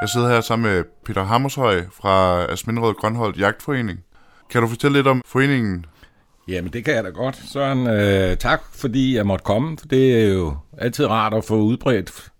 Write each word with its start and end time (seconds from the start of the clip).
Jeg 0.00 0.08
sidder 0.08 0.28
her 0.28 0.40
sammen 0.40 0.72
med 0.72 0.84
Peter 1.04 1.24
Hammershøj 1.24 1.84
fra 1.92 2.44
Asminderød 2.52 2.94
Grønholdt 2.94 3.38
Jagtforening. 3.38 3.98
Kan 4.50 4.62
du 4.62 4.68
fortælle 4.68 4.98
lidt 4.98 5.06
om 5.06 5.22
foreningen? 5.26 5.86
Jamen, 6.48 6.72
det 6.72 6.84
kan 6.84 6.94
jeg 6.94 7.04
da 7.04 7.08
godt. 7.08 7.36
Søren, 7.36 7.86
øh, 7.86 8.36
tak 8.36 8.62
fordi 8.72 9.16
jeg 9.16 9.26
måtte 9.26 9.44
komme. 9.44 9.78
For 9.78 9.86
Det 9.86 10.22
er 10.22 10.28
jo 10.28 10.56
altid 10.78 11.06
rart 11.06 11.34
at 11.34 11.44
få 11.44 11.56
udbredt 11.56 12.32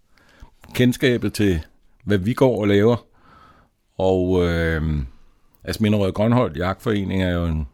kendskabet 0.74 1.32
til, 1.32 1.60
hvad 2.04 2.18
vi 2.18 2.32
går 2.32 2.60
og 2.60 2.68
laver. 2.68 2.96
Og 3.98 4.46
øh, 4.46 4.82
Asminderød 5.64 6.12
Grønholdt 6.12 6.56
Jagtforening 6.56 7.22
er 7.22 7.30
jo 7.30 7.44
en 7.44 7.68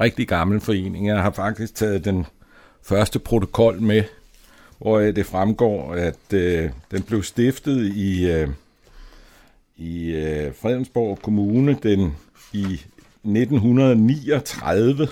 rigtig 0.00 0.28
gammel 0.28 0.60
forening. 0.60 1.06
Jeg 1.06 1.22
har 1.22 1.30
faktisk 1.30 1.74
taget 1.74 2.04
den 2.04 2.26
første 2.82 3.18
protokol 3.18 3.80
med, 3.80 4.02
hvor 4.78 4.98
det 4.98 5.26
fremgår, 5.26 5.94
at 5.94 6.32
øh, 6.32 6.70
den 6.90 7.02
blev 7.02 7.22
stiftet 7.22 7.86
i, 7.86 8.30
øh, 8.30 8.48
i 9.76 10.10
øh, 10.10 10.54
Fredensborg 10.54 11.18
Kommune 11.22 11.76
den 11.82 12.16
i 12.52 12.64
1939 13.24 15.08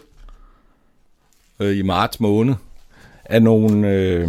øh, 1.61 1.79
i 1.79 1.83
marts 1.83 2.20
måned 2.20 2.55
af 3.25 3.43
nogle 3.43 3.89
øh, 3.89 4.29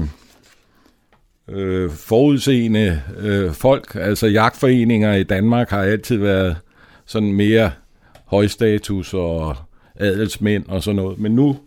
øh, 1.47 1.91
forudseende 1.91 3.01
øh, 3.17 3.51
folk. 3.51 3.95
Altså 3.95 4.27
jagtforeninger 4.27 5.13
i 5.13 5.23
Danmark 5.23 5.69
har 5.69 5.81
altid 5.81 6.17
været 6.17 6.57
sådan 7.05 7.33
mere 7.33 7.71
højstatus 8.25 9.13
og 9.13 9.55
adelsmænd 9.95 10.65
og 10.67 10.83
sådan 10.83 10.95
noget. 10.95 11.19
Men 11.19 11.35
nu 11.35 11.57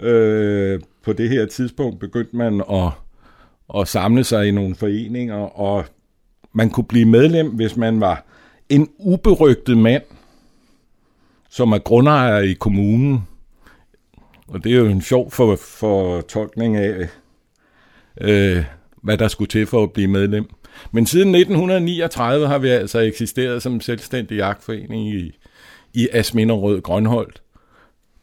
øh, 0.00 0.80
på 1.04 1.12
det 1.12 1.28
her 1.28 1.46
tidspunkt 1.46 2.00
begyndte 2.00 2.36
man 2.36 2.62
at, 2.72 2.90
at 3.80 3.88
samle 3.88 4.24
sig 4.24 4.48
i 4.48 4.50
nogle 4.50 4.74
foreninger, 4.74 5.58
og 5.60 5.84
man 6.54 6.70
kunne 6.70 6.84
blive 6.84 7.04
medlem, 7.04 7.48
hvis 7.48 7.76
man 7.76 8.00
var 8.00 8.24
en 8.68 8.88
uberygtet 8.98 9.78
mand, 9.78 10.02
som 11.50 11.72
er 11.72 11.78
grundejer 11.78 12.38
i 12.38 12.52
kommunen. 12.52 13.28
Og 14.48 14.64
det 14.64 14.72
er 14.72 14.76
jo 14.76 14.86
en 14.86 15.02
sjov 15.02 15.30
for, 15.30 15.56
for 15.56 16.20
tolkning 16.20 16.76
af, 16.76 17.08
øh, 18.20 18.64
hvad 19.02 19.18
der 19.18 19.28
skulle 19.28 19.48
til 19.48 19.66
for 19.66 19.82
at 19.82 19.92
blive 19.92 20.08
medlem. 20.08 20.50
Men 20.92 21.06
siden 21.06 21.34
1939 21.34 22.46
har 22.46 22.58
vi 22.58 22.68
altså 22.68 22.98
eksisteret 22.98 23.62
som 23.62 23.80
selvstændig 23.80 24.36
jagtforening 24.36 25.08
i, 25.08 25.38
i 25.92 26.08
Asminderød 26.12 26.80
Grønholdt 26.80 27.42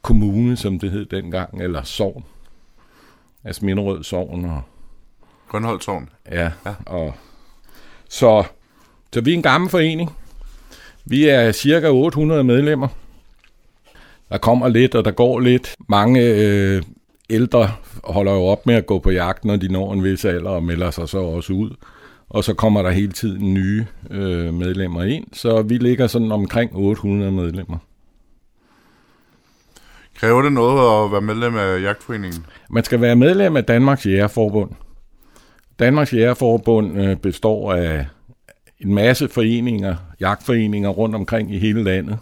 kommune, 0.02 0.58
som 0.58 0.80
det 0.80 0.92
hed 0.92 1.06
dengang, 1.06 1.62
eller 1.62 1.84
sovn. 1.84 2.26
Asminderød 3.44 4.04
Sovn. 4.04 4.46
Og, 4.46 4.62
Grønholdt 5.50 5.84
Sovn? 5.84 6.10
Ja, 6.32 6.52
ja. 6.66 6.74
Og, 6.86 7.14
så, 8.12 8.44
så 9.14 9.22
vi 9.22 9.32
er 9.32 9.36
en 9.36 9.42
gammel 9.42 9.70
forening. 9.70 10.16
Vi 11.06 11.28
er 11.28 11.52
cirka 11.52 11.88
800 11.88 12.44
medlemmer. 12.44 12.88
Der 14.30 14.38
kommer 14.38 14.68
lidt, 14.68 14.96
og 14.96 15.06
der 15.06 15.12
går 15.12 15.40
lidt. 15.40 15.76
Mange 15.90 16.22
øh, 16.22 16.82
ældre 17.30 17.72
holder 18.04 18.32
jo 18.32 18.44
op 18.44 18.66
med 18.66 18.76
at 18.76 18.86
gå 18.86 19.00
på 19.00 19.10
jagt, 19.10 19.46
når 19.46 19.56
de 19.56 19.68
når 19.68 19.94
en 19.94 20.04
vis 20.04 20.26
alder, 20.26 20.50
og 20.50 20.64
melder 20.64 20.92
sig 20.92 21.10
så 21.10 21.18
også 21.18 21.54
ud. 21.54 21.70
Og 22.30 22.44
så 22.44 22.54
kommer 22.54 22.82
der 22.82 22.90
hele 22.90 23.12
tiden 23.12 23.54
nye 23.54 23.86
øh, 24.10 24.54
medlemmer 24.54 25.04
ind, 25.04 25.26
så 25.34 25.62
vi 25.62 25.78
ligger 25.78 26.08
sådan 26.08 26.32
omkring 26.32 26.72
800 26.74 27.32
medlemmer. 27.32 27.78
Kræver 30.16 30.42
det 30.42 30.54
noget 30.54 31.06
at 31.06 31.12
være 31.12 31.22
medlem 31.22 31.56
af 31.56 31.82
jagtforeningen? 31.82 32.46
Man 32.70 32.84
skal 32.84 33.02
være 33.02 33.16
medlem 33.16 33.58
af 33.58 33.64
Danmarks 33.64 34.06
Jægerforbund. 34.06 34.72
Danmarks 35.80 36.14
Jægerforbund 36.14 37.02
øh, 37.02 37.18
består 37.18 37.74
af 37.74 38.06
en 38.80 38.94
masse 38.94 39.30
foreninger, 39.30 39.96
jagtforeninger 40.20 40.90
rundt 40.90 41.16
omkring 41.16 41.54
i 41.54 41.60
hele 41.60 41.84
landet, 41.84 42.18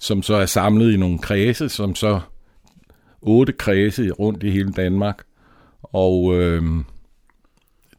som 0.00 0.22
så 0.22 0.34
er 0.34 0.46
samlet 0.46 0.92
i 0.92 0.96
nogle 0.96 1.18
kredse, 1.18 1.68
som 1.68 1.94
så 1.94 2.20
otte 3.22 3.52
kredse 3.52 4.10
rundt 4.10 4.42
i 4.42 4.50
hele 4.50 4.72
Danmark, 4.72 5.22
og 5.82 6.34
øh, 6.34 6.62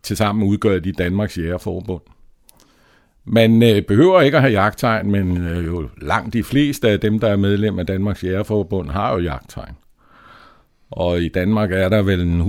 tilsammen 0.03 0.47
udgør 0.47 0.79
de 0.79 0.91
Danmarks 0.91 1.37
Jægerforbund. 1.37 2.01
Man 3.25 3.63
øh, 3.63 3.81
behøver 3.81 4.21
ikke 4.21 4.37
at 4.37 4.43
have 4.43 4.53
jagttegn, 4.53 5.11
men 5.11 5.37
øh, 5.37 5.65
jo 5.65 5.89
langt 6.01 6.33
de 6.33 6.43
fleste 6.43 6.89
af 6.89 6.99
dem, 6.99 7.19
der 7.19 7.27
er 7.27 7.35
medlem 7.35 7.79
af 7.79 7.85
Danmarks 7.85 8.23
Jægerforbund, 8.23 8.89
har 8.89 9.13
jo 9.13 9.19
jagttegn. 9.19 9.75
Og 10.91 11.21
i 11.21 11.29
Danmark 11.29 11.71
er 11.71 11.89
der 11.89 12.01
vel 12.01 12.41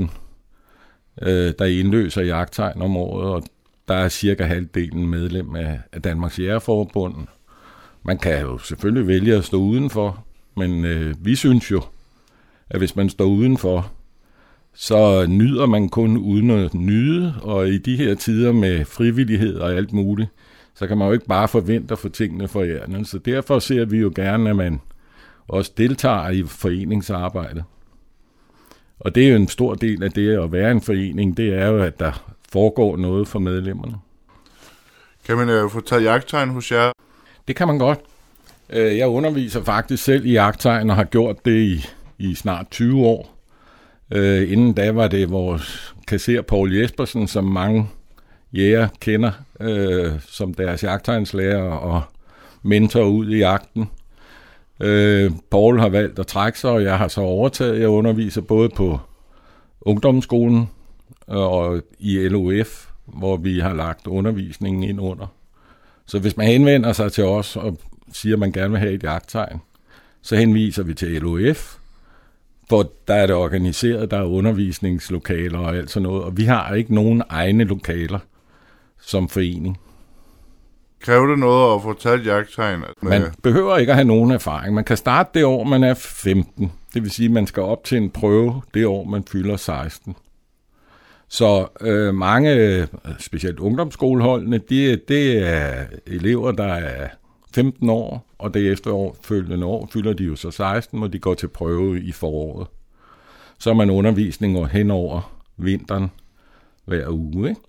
150.000, 0.00 0.06
øh, 1.22 1.52
der 1.58 1.64
indløser 1.64 2.22
jagttegn 2.22 2.82
om 2.82 2.96
året, 2.96 3.28
og 3.28 3.42
der 3.88 3.94
er 3.94 4.08
cirka 4.08 4.44
halvdelen 4.44 5.06
medlem 5.08 5.56
af, 5.56 5.80
af 5.92 6.02
Danmarks 6.02 6.38
Jægerforbund. 6.38 7.14
Man 8.02 8.18
kan 8.18 8.40
jo 8.40 8.58
selvfølgelig 8.58 9.06
vælge 9.06 9.34
at 9.36 9.44
stå 9.44 9.56
udenfor, 9.56 10.24
men 10.56 10.84
øh, 10.84 11.14
vi 11.20 11.34
synes 11.34 11.70
jo, 11.70 11.82
at 12.70 12.78
hvis 12.78 12.96
man 12.96 13.08
står 13.08 13.24
udenfor, 13.24 13.92
så 14.74 15.26
nyder 15.26 15.66
man 15.66 15.88
kun 15.88 16.16
uden 16.16 16.50
at 16.50 16.74
nyde, 16.74 17.34
og 17.42 17.68
i 17.68 17.78
de 17.78 17.96
her 17.96 18.14
tider 18.14 18.52
med 18.52 18.84
frivillighed 18.84 19.58
og 19.58 19.72
alt 19.72 19.92
muligt, 19.92 20.28
så 20.74 20.86
kan 20.86 20.98
man 20.98 21.06
jo 21.06 21.12
ikke 21.12 21.26
bare 21.26 21.48
forvente 21.48 21.92
at 21.92 21.98
få 21.98 22.08
tingene 22.08 22.48
for 22.48 22.64
hjernen. 22.64 23.04
Så 23.04 23.18
derfor 23.18 23.58
ser 23.58 23.84
vi 23.84 23.98
jo 23.98 24.12
gerne, 24.14 24.50
at 24.50 24.56
man 24.56 24.80
også 25.48 25.72
deltager 25.76 26.30
i 26.30 26.42
foreningsarbejdet. 26.42 27.64
Og 29.00 29.14
det 29.14 29.24
er 29.24 29.28
jo 29.28 29.36
en 29.36 29.48
stor 29.48 29.74
del 29.74 30.02
af 30.02 30.12
det 30.12 30.38
at 30.38 30.52
være 30.52 30.70
en 30.70 30.80
forening, 30.80 31.36
det 31.36 31.54
er 31.54 31.66
jo, 31.66 31.82
at 31.82 32.00
der 32.00 32.34
foregår 32.52 32.96
noget 32.96 33.28
for 33.28 33.38
medlemmerne. 33.38 33.94
Kan 35.26 35.36
man 35.36 35.48
øh, 35.48 35.70
få 35.70 35.80
taget 35.80 36.04
jagttegn 36.04 36.48
hos 36.48 36.72
jer? 36.72 36.92
Det 37.48 37.56
kan 37.56 37.66
man 37.66 37.78
godt. 37.78 38.00
Øh, 38.70 38.98
jeg 38.98 39.08
underviser 39.08 39.62
faktisk 39.62 40.04
selv 40.04 40.26
i 40.26 40.32
jagttegn 40.32 40.90
og 40.90 40.96
har 40.96 41.04
gjort 41.04 41.44
det 41.44 41.62
i, 41.62 41.86
i 42.18 42.34
snart 42.34 42.66
20 42.70 43.06
år. 43.06 43.34
Øh, 44.10 44.52
inden 44.52 44.72
da 44.72 44.92
var 44.92 45.08
det 45.08 45.30
vores 45.30 45.94
kasser 46.06 46.42
Paul 46.42 46.76
Jespersen, 46.76 47.28
som 47.28 47.44
mange 47.44 47.88
jæger 48.52 48.88
kender 49.00 49.32
øh, 49.60 50.12
som 50.28 50.54
deres 50.54 50.82
jagttegnslærer 50.82 51.62
og 51.62 52.02
mentor 52.62 53.04
ud 53.04 53.30
i 53.30 53.38
jagten. 53.38 53.90
Øh, 54.80 55.30
Paul 55.50 55.80
har 55.80 55.88
valgt 55.88 56.18
at 56.18 56.26
trække 56.26 56.58
sig, 56.58 56.70
og 56.70 56.82
jeg 56.82 56.98
har 56.98 57.08
så 57.08 57.20
overtaget. 57.20 57.80
Jeg 57.80 57.88
underviser 57.88 58.40
både 58.40 58.68
på 58.68 59.00
ungdomsskolen 59.80 60.68
øh, 61.30 61.36
og 61.36 61.82
i 61.98 62.28
LOF, 62.28 62.86
hvor 63.06 63.36
vi 63.36 63.58
har 63.58 63.74
lagt 63.74 64.06
undervisningen 64.06 64.82
ind 64.82 65.00
under. 65.00 65.26
Så 66.06 66.18
hvis 66.18 66.36
man 66.36 66.46
henvender 66.46 66.92
sig 66.92 67.12
til 67.12 67.24
os 67.24 67.56
og 67.56 67.78
siger, 68.12 68.36
at 68.36 68.40
man 68.40 68.52
gerne 68.52 68.70
vil 68.70 68.78
have 68.78 68.92
et 68.92 69.02
jagttegn, 69.02 69.60
så 70.22 70.36
henviser 70.36 70.82
vi 70.82 70.94
til 70.94 71.08
LOF, 71.08 71.76
hvor 72.68 72.90
der 73.08 73.14
er 73.14 73.26
det 73.26 73.36
organiseret, 73.36 74.10
der 74.10 74.16
er 74.16 74.24
undervisningslokaler 74.24 75.58
og 75.58 75.76
alt 75.76 75.90
sådan 75.90 76.02
noget, 76.08 76.24
og 76.24 76.36
vi 76.36 76.44
har 76.44 76.74
ikke 76.74 76.94
nogen 76.94 77.22
egne 77.28 77.64
lokaler 77.64 78.18
som 79.00 79.28
forening. 79.28 79.78
Kræver 81.04 81.26
det 81.26 81.38
noget 81.38 81.74
at 81.74 81.82
få 81.82 81.92
taget 81.92 82.26
jagttegn? 82.26 82.84
Man 83.02 83.22
behøver 83.42 83.76
ikke 83.76 83.92
at 83.92 83.96
have 83.96 84.06
nogen 84.06 84.30
erfaring. 84.30 84.74
Man 84.74 84.84
kan 84.84 84.96
starte 84.96 85.30
det 85.34 85.44
år, 85.44 85.64
man 85.64 85.84
er 85.84 85.94
15. 85.94 86.72
Det 86.94 87.02
vil 87.02 87.10
sige, 87.10 87.26
at 87.26 87.32
man 87.32 87.46
skal 87.46 87.62
op 87.62 87.84
til 87.84 87.98
en 87.98 88.10
prøve 88.10 88.62
det 88.74 88.86
år, 88.86 89.04
man 89.04 89.24
fylder 89.24 89.56
16. 89.56 90.16
Så 91.28 91.66
øh, 91.80 92.14
mange, 92.14 92.88
specielt 93.18 93.58
ungdomsskoleholdene, 93.58 94.58
det, 94.58 95.08
det 95.08 95.48
er 95.48 95.84
elever, 96.06 96.52
der 96.52 96.74
er 96.74 97.08
15 97.54 97.90
år, 97.90 98.26
og 98.38 98.54
det 98.54 98.72
efter 98.72 99.16
følgende 99.24 99.66
år 99.66 99.88
fylder 99.92 100.12
de 100.12 100.24
jo 100.24 100.36
så 100.36 100.50
16, 100.50 101.02
og 101.02 101.12
de 101.12 101.18
går 101.18 101.34
til 101.34 101.48
prøve 101.48 102.00
i 102.00 102.12
foråret. 102.12 102.66
Så 103.58 103.70
er 103.70 103.74
man 103.74 103.90
undervisning 103.90 104.68
hen 104.68 104.90
over 104.90 105.34
vinteren 105.56 106.10
hver 106.84 107.08
uge. 107.08 107.48
Ikke? 107.48 107.60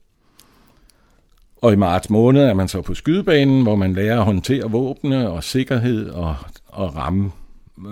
Og 1.65 1.73
i 1.73 1.75
marts 1.75 2.09
måned 2.09 2.43
er 2.43 2.53
man 2.53 2.67
så 2.67 2.81
på 2.81 2.93
skydebanen, 2.93 3.63
hvor 3.63 3.75
man 3.75 3.93
lærer 3.93 4.19
at 4.19 4.25
håndtere 4.25 4.71
våbne 4.71 5.29
og 5.29 5.43
sikkerhed 5.43 6.09
og, 6.09 6.35
og 6.67 6.95
ramme 6.95 7.31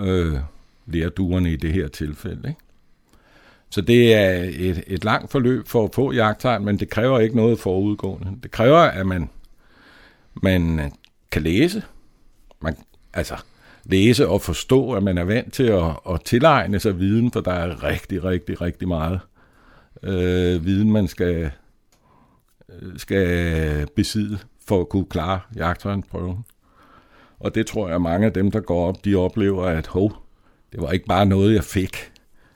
øh, 0.04 0.34
lærduerne 0.86 1.52
i 1.52 1.56
det 1.56 1.74
her 1.74 1.88
tilfælde. 1.88 2.50
Ikke? 2.50 2.62
Så 3.70 3.81
det 3.81 4.14
er 4.14 4.44
et, 4.44 4.84
et 4.88 5.04
langt 5.04 5.31
forløb 5.31 5.68
for 5.68 5.84
at 5.84 5.90
få 5.94 6.12
jagttegn, 6.12 6.66
men 6.66 6.80
det 6.80 6.90
kræver 6.90 7.20
ikke 7.20 7.36
noget 7.36 7.60
forudgående. 7.60 8.28
Det 8.44 8.52
kræver, 8.52 8.80
at 8.80 9.06
man, 9.06 9.30
man 10.42 10.92
kan 11.31 11.42
læse. 11.42 11.84
Man, 12.62 12.75
altså 13.14 13.36
læse 13.84 14.28
og 14.28 14.42
forstå, 14.42 14.92
at 14.92 15.04
man 15.04 15.18
er 15.18 15.24
vant 15.24 15.54
til 15.54 15.64
at, 15.64 15.84
at 16.10 16.22
tilegne 16.25 16.80
sig 16.80 17.00
viden, 17.00 17.31
for 17.31 17.42
der 17.42 17.54
er 17.54 17.84
rigtig, 17.84 18.24
rigtig, 18.24 18.62
rigtig 18.62 18.88
meget 18.88 19.20
øh, 20.04 20.66
viden, 20.66 20.92
man 20.92 21.08
skal, 21.08 21.52
skal 22.98 23.88
besidde 23.95 24.38
for 24.68 24.81
at 24.81 24.89
kunne 24.89 25.06
klare 25.06 25.39
jagttegnsprøven. 25.56 26.45
Og 27.39 27.56
det 27.56 27.68
tror 27.68 27.89
jeg, 27.89 28.01
mange 28.01 28.25
af 28.25 28.33
dem, 28.33 28.51
der 28.51 28.60
går 28.60 28.88
op, 28.88 29.06
de 29.06 29.15
oplever, 29.15 29.65
at 29.65 29.88
hov, 29.88 30.13
det 30.71 30.81
var 30.81 30.92
ikke 30.92 31.06
bare 31.06 31.25
noget, 31.25 31.54
jeg 31.54 31.63
fik. 31.63 32.12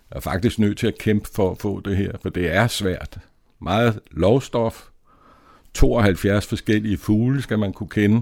Jeg 0.10 0.18
er 0.18 0.20
faktisk 0.20 0.60
nødt 0.60 0.78
til 0.78 0.88
at 0.88 0.98
kæmpe 0.98 1.30
for 1.36 1.52
at 1.52 1.58
få 1.58 1.80
det 1.80 1.98
her, 1.98 2.12
for 2.22 2.30
det 2.30 2.56
er 2.56 2.68
svært. 2.68 3.18
Meget 3.60 4.00
lovstof, 4.12 4.90
72 5.74 6.48
forskellige 6.48 6.98
fugle, 6.98 7.42
skal 7.42 7.60
man 7.60 7.74
kunne 7.74 7.90
kende, 7.90 8.22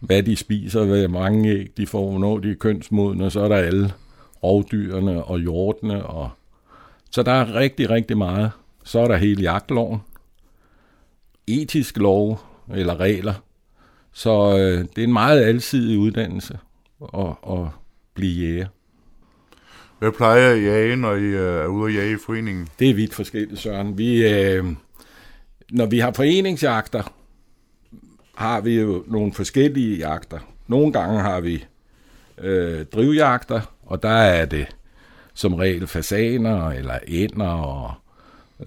hvad 0.00 0.22
de 0.22 0.36
spiser, 0.36 0.84
hvad 0.84 1.08
mange 1.08 1.50
æg 1.50 1.72
de 1.76 1.86
får, 1.86 2.10
hvornår 2.10 2.38
de 2.38 2.50
er 2.50 2.54
kønsmodne, 2.54 3.24
og 3.24 3.32
så 3.32 3.40
er 3.40 3.48
der 3.48 3.56
alle 3.56 3.92
rovdyrene 4.42 5.24
og 5.24 5.38
hjortene. 5.38 6.06
Og... 6.06 6.30
Så 7.10 7.22
der 7.22 7.32
er 7.32 7.54
rigtig, 7.54 7.90
rigtig 7.90 8.18
meget. 8.18 8.50
Så 8.84 8.98
er 9.00 9.08
der 9.08 9.16
hele 9.16 9.42
jagtloven, 9.42 10.00
etisk 11.60 11.96
lov 11.96 12.40
eller 12.74 13.00
regler. 13.00 13.34
Så 14.12 14.58
øh, 14.58 14.78
det 14.78 14.98
er 14.98 15.06
en 15.06 15.12
meget 15.12 15.44
alsidig 15.44 15.98
uddannelse 15.98 16.58
at, 17.14 17.34
at 17.50 17.66
blive 18.14 18.46
jæger. 18.46 18.66
Hvad 19.98 20.12
plejer 20.12 20.52
I 20.52 20.58
at 20.58 20.72
jage, 20.72 20.96
når 20.96 21.14
I 21.14 21.22
øh, 21.22 21.62
er 21.62 21.66
ude 21.66 21.92
at 21.92 21.98
jage 21.98 22.12
i 22.12 22.18
foreningen? 22.26 22.68
Det 22.78 22.90
er 22.90 22.94
vidt 22.94 23.14
forskelligt, 23.14 23.60
Søren. 23.60 23.98
Vi, 23.98 24.28
øh, 24.28 24.64
når 25.70 25.86
vi 25.86 25.98
har 25.98 26.12
foreningsjagter, 26.12 27.12
har 28.34 28.60
vi 28.60 28.80
jo 28.80 29.04
nogle 29.06 29.32
forskellige 29.32 29.96
jagter. 29.96 30.38
Nogle 30.66 30.92
gange 30.92 31.20
har 31.20 31.40
vi 31.40 31.64
øh, 32.38 32.84
drivjagter, 32.84 33.60
og 33.82 34.02
der 34.02 34.08
er 34.08 34.44
det 34.44 34.66
som 35.34 35.54
regel 35.54 35.86
fasaner 35.86 36.68
eller 36.68 36.98
ænder 37.08 37.48
og 37.48 37.92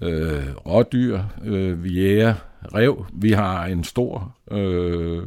øh, 0.02 0.56
rådyr. 0.66 1.20
Øh, 1.44 1.84
vi 1.84 1.90
jæger 1.90 2.34
rev. 2.74 3.06
Vi 3.12 3.30
har 3.30 3.66
en 3.66 3.84
stor 3.84 4.36
øh, 4.50 5.22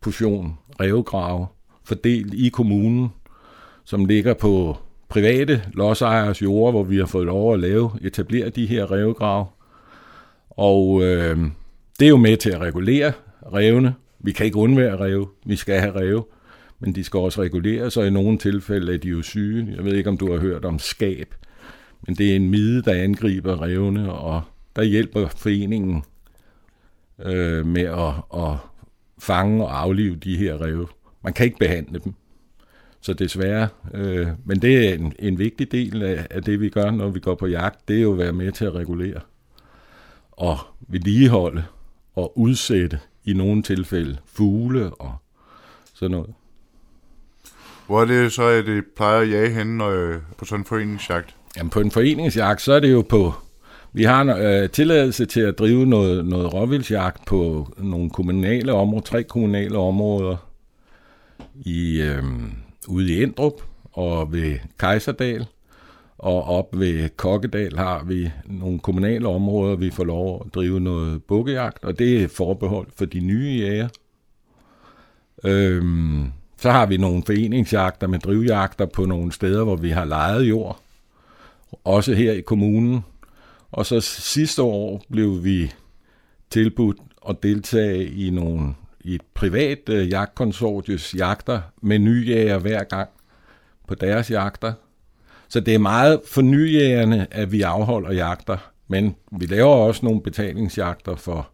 portion 0.00 0.58
revgrave 0.80 1.46
fordelt 1.84 2.34
i 2.34 2.48
kommunen, 2.48 3.08
som 3.84 4.04
ligger 4.04 4.34
på 4.34 4.76
private 5.08 5.62
lodsejers 5.72 6.42
jord, 6.42 6.72
hvor 6.72 6.82
vi 6.82 6.96
har 6.96 7.06
fået 7.06 7.26
lov 7.26 7.54
at 7.54 7.60
lave, 7.60 7.90
etablere 8.02 8.48
de 8.48 8.66
her 8.66 8.90
revgrave. 8.90 9.46
Og 10.50 11.02
øh, 11.02 11.38
det 12.00 12.04
er 12.06 12.10
jo 12.10 12.16
med 12.16 12.36
til 12.36 12.50
at 12.50 12.60
regulere 12.60 13.12
revne. 13.52 13.94
Vi 14.18 14.32
kan 14.32 14.46
ikke 14.46 14.58
undvære 14.58 15.00
rev. 15.00 15.28
Vi 15.46 15.56
skal 15.56 15.80
have 15.80 16.00
rev. 16.00 16.26
Men 16.80 16.94
de 16.94 17.04
skal 17.04 17.20
også 17.20 17.42
reguleres, 17.42 17.96
og 17.96 18.06
i 18.06 18.10
nogle 18.10 18.38
tilfælde 18.38 18.94
er 18.94 18.98
de 18.98 19.08
jo 19.08 19.22
syge. 19.22 19.74
Jeg 19.76 19.84
ved 19.84 19.94
ikke, 19.94 20.10
om 20.10 20.16
du 20.16 20.32
har 20.32 20.38
hørt 20.38 20.64
om 20.64 20.78
skab. 20.78 21.34
Men 22.06 22.16
det 22.16 22.32
er 22.32 22.36
en 22.36 22.50
mide, 22.50 22.82
der 22.82 22.92
angriber 22.92 23.62
revne, 23.62 24.12
og 24.12 24.42
der 24.76 24.82
hjælper 24.82 25.28
foreningen 25.28 26.04
øh, 27.24 27.66
med 27.66 27.82
at, 27.82 28.40
at 28.42 28.56
fange 29.18 29.64
og 29.64 29.80
aflive 29.80 30.16
de 30.16 30.36
her 30.36 30.62
rev. 30.62 30.88
Man 31.22 31.32
kan 31.32 31.46
ikke 31.46 31.58
behandle 31.58 31.98
dem. 31.98 32.14
Så 33.00 33.12
desværre, 33.12 33.68
øh, 33.94 34.28
men 34.44 34.62
det 34.62 34.88
er 34.88 34.94
en, 34.94 35.12
en 35.18 35.38
vigtig 35.38 35.72
del 35.72 36.02
af, 36.02 36.26
af 36.30 36.42
det, 36.42 36.60
vi 36.60 36.68
gør, 36.68 36.90
når 36.90 37.08
vi 37.08 37.20
går 37.20 37.34
på 37.34 37.46
jagt, 37.46 37.88
det 37.88 37.96
er 37.96 38.02
jo 38.02 38.12
at 38.12 38.18
være 38.18 38.32
med 38.32 38.52
til 38.52 38.64
at 38.64 38.74
regulere 38.74 39.20
og 40.32 40.58
vedligeholde 40.80 41.64
og 42.14 42.38
udsætte 42.38 43.00
i 43.24 43.32
nogle 43.32 43.62
tilfælde 43.62 44.18
fugle 44.26 44.90
og 44.90 45.14
sådan 45.94 46.10
noget. 46.10 46.34
Hvor 47.86 48.00
er 48.00 48.04
det 48.04 48.32
så, 48.32 48.42
at 48.42 48.66
det 48.66 48.84
plejer 48.96 49.20
at 49.20 49.30
jage 49.30 49.50
henne 49.50 49.76
når, 49.76 50.20
på 50.38 50.44
sådan 50.44 50.60
en 50.60 50.64
foreningsjagt? 50.64 51.36
Jamen 51.56 51.70
på 51.70 51.80
en 51.80 51.90
foreningsjagt, 51.90 52.62
så 52.62 52.72
er 52.72 52.80
det 52.80 52.92
jo 52.92 53.02
på... 53.02 53.34
Vi 53.96 54.04
har 54.04 54.22
en 54.22 54.28
øh, 54.28 54.70
tilladelse 54.70 55.26
til 55.26 55.40
at 55.40 55.58
drive 55.58 55.86
noget, 55.86 56.26
noget 56.26 56.54
råvildsjagt 56.54 57.26
på 57.26 57.68
nogle 57.78 58.10
kommunale 58.10 58.72
områder, 58.72 59.02
tre 59.02 59.22
kommunale 59.22 59.78
områder 59.78 60.36
i, 61.54 62.00
øh, 62.00 62.22
ude 62.88 63.12
i 63.12 63.22
Endrup 63.22 63.52
og 63.92 64.32
ved 64.32 64.58
Kejserdal. 64.78 65.46
Og 66.18 66.44
op 66.44 66.78
ved 66.78 67.08
Kokkedal 67.16 67.76
har 67.76 68.04
vi 68.04 68.30
nogle 68.46 68.78
kommunale 68.78 69.28
områder, 69.28 69.76
vi 69.76 69.90
får 69.90 70.04
lov 70.04 70.42
at 70.46 70.54
drive 70.54 70.80
noget 70.80 71.24
bukkejagt, 71.24 71.84
og 71.84 71.98
det 71.98 72.22
er 72.22 72.28
forbeholdt 72.28 72.94
for 72.96 73.04
de 73.04 73.20
nye 73.20 73.50
jæger. 73.60 73.88
Øhm, 75.44 76.32
så 76.56 76.70
har 76.70 76.86
vi 76.86 76.96
nogle 76.96 77.22
foreningsjagter 77.26 78.06
med 78.06 78.18
drivjagter 78.18 78.86
på 78.86 79.04
nogle 79.04 79.32
steder, 79.32 79.64
hvor 79.64 79.76
vi 79.76 79.90
har 79.90 80.04
lejet 80.04 80.42
jord. 80.42 80.80
Også 81.84 82.14
her 82.14 82.32
i 82.32 82.40
kommunen. 82.40 83.04
Og 83.74 83.86
så 83.86 84.00
sidste 84.00 84.62
år 84.62 85.02
blev 85.10 85.44
vi 85.44 85.72
tilbudt 86.50 86.96
at 87.28 87.42
deltage 87.42 88.06
i 88.06 88.30
nogle 88.30 88.74
i 89.00 89.14
et 89.14 89.22
privat 89.34 89.88
øh, 89.88 90.10
jagtkonsortius 90.10 91.14
jagter 91.14 91.60
med 91.82 91.98
nyjæger 91.98 92.58
hver 92.58 92.84
gang 92.84 93.08
på 93.88 93.94
deres 93.94 94.30
jagter. 94.30 94.72
Så 95.48 95.60
det 95.60 95.74
er 95.74 95.78
meget 95.78 96.20
for 96.26 96.42
nyjægerne, 96.42 97.26
at 97.30 97.52
vi 97.52 97.62
afholder 97.62 98.12
jagter, 98.12 98.56
men 98.88 99.16
vi 99.32 99.46
laver 99.46 99.74
også 99.74 100.06
nogle 100.06 100.22
betalingsjagter 100.22 101.16
for, 101.16 101.48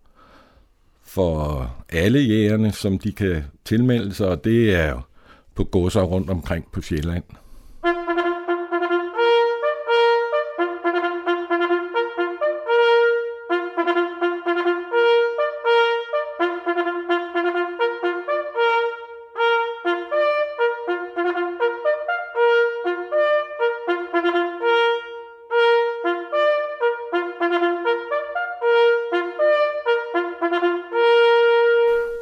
for 1.03 1.71
alle 1.89 2.19
jægerne, 2.19 2.73
som 2.73 2.99
de 2.99 3.13
kan 3.13 3.45
tilmelde 3.65 4.15
sig, 4.15 4.29
og 4.29 4.45
det 4.45 4.75
er 4.75 5.09
på 5.55 5.65
godser 5.65 6.03
rundt 6.03 6.31
omkring 6.31 6.73
på 6.73 6.81
Sjælland. 6.81 7.25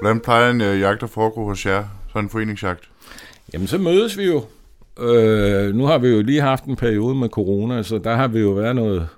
Hvordan 0.08 0.20
plejer 0.20 0.50
en 0.50 0.60
øh, 0.60 0.80
jagt 0.80 1.02
at 1.02 1.10
foregå 1.10 1.44
hos 1.44 1.66
jer? 1.66 1.84
Sådan 2.08 2.24
en 2.24 2.30
foreningsjagt? 2.30 2.90
Jamen, 3.52 3.66
så 3.66 3.78
mødes 3.78 4.18
vi 4.18 4.24
jo. 4.24 4.44
Øh, 4.98 5.74
nu 5.74 5.84
har 5.84 5.98
vi 5.98 6.08
jo 6.08 6.22
lige 6.22 6.40
haft 6.40 6.64
en 6.64 6.76
periode 6.76 7.14
med 7.14 7.28
corona, 7.28 7.82
så 7.82 7.98
der 7.98 8.14
har 8.14 8.28
vi 8.28 8.38
jo 8.40 8.50
været 8.50 8.76
noget, 8.76 9.08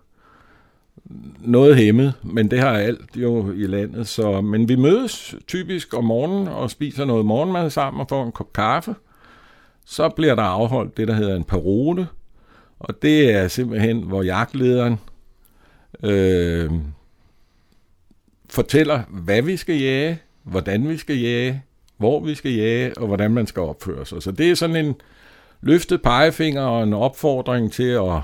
noget 1.40 1.76
hæmmet, 1.76 2.14
men 2.22 2.50
det 2.50 2.60
har 2.60 2.70
alt 2.70 3.16
jo 3.16 3.52
i 3.52 3.66
landet. 3.66 4.08
Så, 4.08 4.40
men 4.40 4.68
vi 4.68 4.76
mødes 4.76 5.34
typisk 5.46 5.94
om 5.94 6.04
morgenen 6.04 6.48
og 6.48 6.70
spiser 6.70 7.04
noget 7.04 7.26
morgenmad 7.26 7.70
sammen 7.70 8.00
og 8.00 8.08
får 8.08 8.24
en 8.24 8.32
kop 8.32 8.52
kaffe. 8.52 8.94
Så 9.84 10.08
bliver 10.08 10.34
der 10.34 10.42
afholdt 10.42 10.96
det, 10.96 11.08
der 11.08 11.14
hedder 11.14 11.36
en 11.36 11.44
parole, 11.44 12.06
og 12.78 13.02
det 13.02 13.34
er 13.34 13.48
simpelthen, 13.48 14.02
hvor 14.02 14.22
jagtlederen 14.22 14.98
øh, 16.02 16.70
fortæller, 18.48 19.02
hvad 19.08 19.42
vi 19.42 19.56
skal 19.56 19.80
jage, 19.80 20.20
hvordan 20.42 20.88
vi 20.88 20.96
skal 20.96 21.18
jage, 21.18 21.62
hvor 21.96 22.20
vi 22.20 22.34
skal 22.34 22.52
jage, 22.52 22.98
og 22.98 23.06
hvordan 23.06 23.30
man 23.30 23.46
skal 23.46 23.62
opføre 23.62 24.06
sig. 24.06 24.22
Så 24.22 24.32
det 24.32 24.50
er 24.50 24.54
sådan 24.54 24.76
en 24.76 24.94
løftet 25.60 26.02
pegefinger 26.02 26.62
og 26.62 26.82
en 26.82 26.92
opfordring 26.92 27.72
til 27.72 27.88
at, 27.88 28.20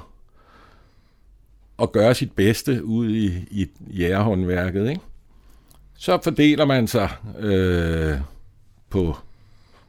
at 1.82 1.92
gøre 1.92 2.14
sit 2.14 2.32
bedste 2.32 2.84
ud 2.84 3.10
i, 3.10 3.26
i 3.50 3.66
jægerhåndværket. 3.98 4.88
Ikke? 4.88 5.00
Så 5.94 6.18
fordeler 6.24 6.64
man 6.64 6.86
sig 6.86 7.10
øh, 7.38 8.18
på, 8.90 9.16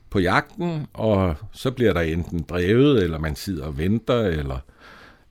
på 0.10 0.20
jagten, 0.20 0.88
og 0.94 1.36
så 1.54 1.72
bliver 1.72 1.94
der 1.94 2.02
enten 2.02 2.46
drevet, 2.50 3.04
eller 3.04 3.20
man 3.20 3.36
sidder 3.36 3.66
og 3.66 3.78
venter, 3.78 4.20
eller 4.20 4.60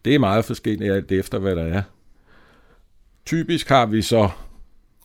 det 0.05 0.15
er 0.15 0.19
meget 0.19 0.45
forskelligt 0.45 0.93
alt 0.93 1.13
efter, 1.13 1.39
hvad 1.39 1.57
der 1.57 1.65
er. 1.65 1.83
Typisk 3.27 3.69
har 3.69 3.87
vi 3.87 4.03
så 4.03 4.31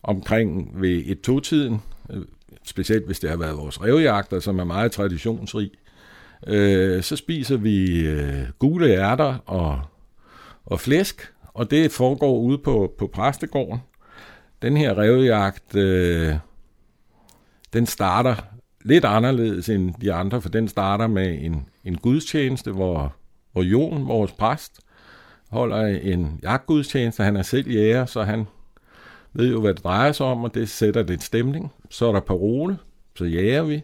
omkring 0.03 0.81
ved 0.81 1.03
et 1.05 1.21
totiden, 1.21 1.81
øh, 2.09 2.21
specielt 2.63 3.05
hvis 3.05 3.19
det 3.19 3.29
har 3.29 3.37
været 3.37 3.57
vores 3.57 3.81
revjagter, 3.81 4.39
som 4.39 4.59
er 4.59 4.63
meget 4.63 4.91
traditionsrig, 4.91 5.71
øh, 6.47 7.03
så 7.03 7.15
spiser 7.15 7.57
vi 7.57 8.07
øh, 8.07 8.43
gule 8.59 8.87
ærter 8.87 9.37
og, 9.45 9.81
og 10.65 10.79
flæsk, 10.79 11.33
og 11.53 11.71
det 11.71 11.91
foregår 11.91 12.39
ude 12.39 12.57
på, 12.57 12.93
på 12.97 13.07
præstegården. 13.07 13.79
Den 14.61 14.77
her 14.77 14.97
revjagt, 14.97 15.75
øh, 15.75 16.35
den 17.73 17.85
starter 17.85 18.35
lidt 18.85 19.05
anderledes 19.05 19.69
end 19.69 19.93
de 20.01 20.13
andre, 20.13 20.41
for 20.41 20.49
den 20.49 20.67
starter 20.67 21.07
med 21.07 21.37
en, 21.41 21.65
en 21.85 21.97
gudstjeneste, 21.97 22.71
hvor, 22.71 23.15
hvor 23.51 23.63
Jon, 23.63 24.07
vores 24.07 24.31
præst, 24.31 24.79
holder 25.49 25.85
en 25.85 26.39
jagtgudstjeneste. 26.43 27.23
Han 27.23 27.35
er 27.35 27.41
selv 27.41 27.69
jæger, 27.71 28.05
så 28.05 28.23
han 28.23 28.45
ved 29.33 29.51
jo, 29.51 29.61
hvad 29.61 29.73
det 29.73 29.83
drejer 29.83 30.11
sig 30.11 30.25
om, 30.25 30.43
og 30.43 30.53
det 30.53 30.69
sætter 30.69 31.03
lidt 31.03 31.23
stemning. 31.23 31.71
Så 31.89 32.07
er 32.07 32.11
der 32.11 32.19
parole, 32.19 32.77
så 33.15 33.25
jager 33.25 33.63
vi. 33.63 33.81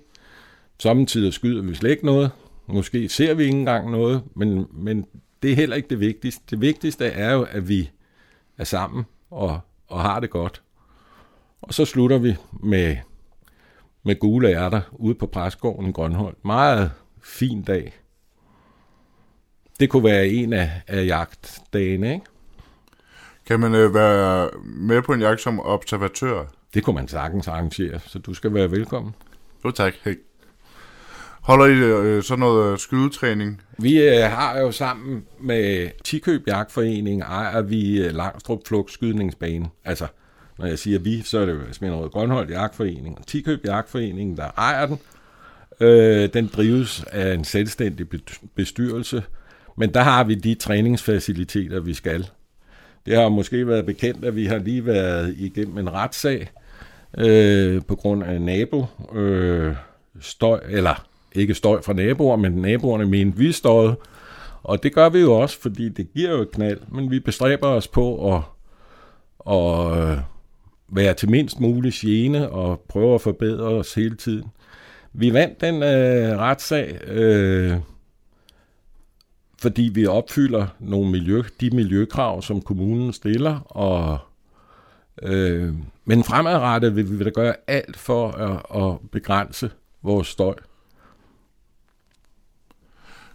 Samtidig 0.80 1.34
skyder 1.34 1.62
vi 1.62 1.76
slet 1.76 1.92
ikke 1.92 2.06
noget. 2.06 2.32
Måske 2.68 3.10
ser 3.10 3.34
vi 3.34 3.44
ikke 3.44 3.58
engang 3.58 3.92
noget, 3.92 4.24
men, 4.36 4.66
men 4.72 5.06
det 5.42 5.52
er 5.52 5.56
heller 5.56 5.76
ikke 5.76 5.90
det 5.90 6.00
vigtigste. 6.00 6.44
Det 6.50 6.62
vigtigste 6.62 7.06
er 7.06 7.34
jo, 7.34 7.44
at 7.44 7.70
vi 7.70 7.90
er 8.58 8.64
sammen 8.64 9.04
og, 9.30 9.60
og 9.88 10.02
har 10.02 10.20
det 10.20 10.30
godt. 10.30 10.62
Og 11.62 11.74
så 11.74 11.86
slutter 11.86 12.18
vi 12.18 12.36
med, 12.64 12.98
med 14.04 14.20
gule 14.20 14.50
ærter 14.50 14.82
ude 14.92 15.16
på 15.16 15.28
Præsgården 15.28 15.90
i 15.90 15.92
Grønholdt. 15.92 16.46
Meget 16.46 16.92
fin 17.22 17.62
dag. 17.62 17.94
Det 19.80 19.90
kunne 19.90 20.04
være 20.04 20.28
en 20.28 20.54
af, 20.54 20.72
af 20.88 21.06
jagtdagene, 21.06 22.14
ikke? 22.14 22.26
Kan 23.48 23.60
man 23.60 23.76
øh, 23.76 23.94
være 23.94 24.50
med 24.64 25.02
på 25.02 25.14
en 25.14 25.22
jagt 25.22 25.42
som 25.42 25.60
observatør? 25.60 26.46
Det 26.74 26.84
kunne 26.84 26.96
man 26.96 27.08
sagtens 27.08 27.48
arrangere, 27.48 28.00
så 28.06 28.20
du 28.20 28.34
skal 28.34 28.54
være 28.54 28.72
velkommen. 28.72 29.16
Jo 29.66 29.72
tak. 29.72 29.94
Hey. 30.04 30.20
Holder 31.42 31.66
I 31.66 31.72
øh, 31.72 32.24
sådan 32.24 32.40
noget 32.40 32.72
øh, 32.72 32.78
skydetræning? 32.78 33.62
Vi 33.78 34.04
øh, 34.04 34.24
har 34.24 34.60
jo 34.60 34.72
sammen 34.72 35.24
med 35.42 35.90
Tikøb 36.04 36.48
Jagtforening, 36.48 37.22
ejer 37.22 37.62
vi 37.62 38.02
øh, 38.02 38.16
Langstrup 38.16 38.60
Flugt 38.68 38.92
Skydningsbane. 38.92 39.70
Altså, 39.86 40.08
når 40.60 40.66
jeg 40.66 40.80
siger 40.80 41.00
vi, 41.00 41.22
så 41.22 41.40
er 41.40 41.46
det 41.46 41.54
jo 41.54 41.60
Sminderød 41.72 42.10
Grønholdt 42.10 42.52
Jagtforening 42.52 43.18
og 43.18 43.28
Tikøb 43.28 43.66
Jagtforening, 43.66 44.38
der 44.38 44.52
ejer 44.58 44.86
den. 44.86 45.00
Øh, 45.82 46.30
den 46.34 46.48
drives 46.48 47.04
af 47.04 47.34
en 47.34 47.44
selvstændig 47.44 48.08
bestyrelse, 48.56 49.24
men 49.78 49.94
der 49.94 50.02
har 50.02 50.24
vi 50.24 50.36
de 50.36 50.56
træningsfaciliteter, 50.56 51.80
vi 51.80 51.94
skal. 51.94 52.28
Det 53.08 53.16
har 53.16 53.30
måske 53.30 53.68
været 53.68 53.86
bekendt, 53.86 54.26
at 54.26 54.36
vi 54.36 54.46
har 54.46 54.58
lige 54.58 54.86
været 54.86 55.36
igennem 55.38 55.78
en 55.78 55.94
retssag 55.94 56.48
øh, 57.18 57.82
på 57.88 57.96
grund 57.96 58.24
af 58.24 58.42
nabo 58.42 58.86
øh, 59.14 59.76
støj, 60.20 60.60
eller 60.70 61.06
ikke 61.36 61.54
støj 61.54 61.82
fra 61.82 61.94
naboer, 61.94 62.36
men 62.36 62.52
naboerne 62.52 63.06
mente, 63.06 63.38
vi 63.38 63.52
støjede. 63.52 63.96
Og 64.64 64.84
det 64.84 64.94
gør 64.94 65.10
vi 65.10 65.20
jo 65.20 65.34
også, 65.34 65.62
fordi 65.62 65.90
det 65.90 66.14
giver 66.14 66.32
jo 66.32 66.42
et 66.42 66.52
knald, 66.52 66.80
men 66.92 67.12
vi 67.12 67.20
bestræber 67.20 67.68
os 67.68 67.88
på 67.88 68.36
at, 68.36 68.42
at 69.54 69.98
øh, 69.98 70.18
være 70.90 71.14
til 71.14 71.30
mindst 71.30 71.60
mulig 71.60 71.94
gene 71.94 72.50
og 72.50 72.80
prøve 72.90 73.16
at 73.16 73.22
forbedre 73.22 73.66
os 73.66 73.94
hele 73.94 74.16
tiden. 74.16 74.46
Vi 75.14 75.34
vandt 75.34 75.62
den 75.62 75.84
øh, 75.84 76.38
retssag, 76.38 77.00
øh, 77.08 77.74
fordi 79.62 79.82
vi 79.94 80.06
opfylder 80.06 80.68
nogle 80.80 81.12
miljø, 81.12 81.44
de 81.62 81.70
miljøkrav, 81.70 82.42
som 82.42 82.62
kommunen 82.62 83.14
stiller, 83.14 83.60
og 83.60 84.20
øh, 85.22 85.74
men 86.06 86.24
fremadrettet 86.24 86.96
vil 86.96 87.20
vi 87.20 87.24
da 87.24 87.30
gøre 87.30 87.56
alt 87.68 87.98
for 87.98 88.32
at, 88.32 88.84
at 88.84 89.10
begrænse 89.12 89.72
vores 90.02 90.28
støj. 90.28 90.56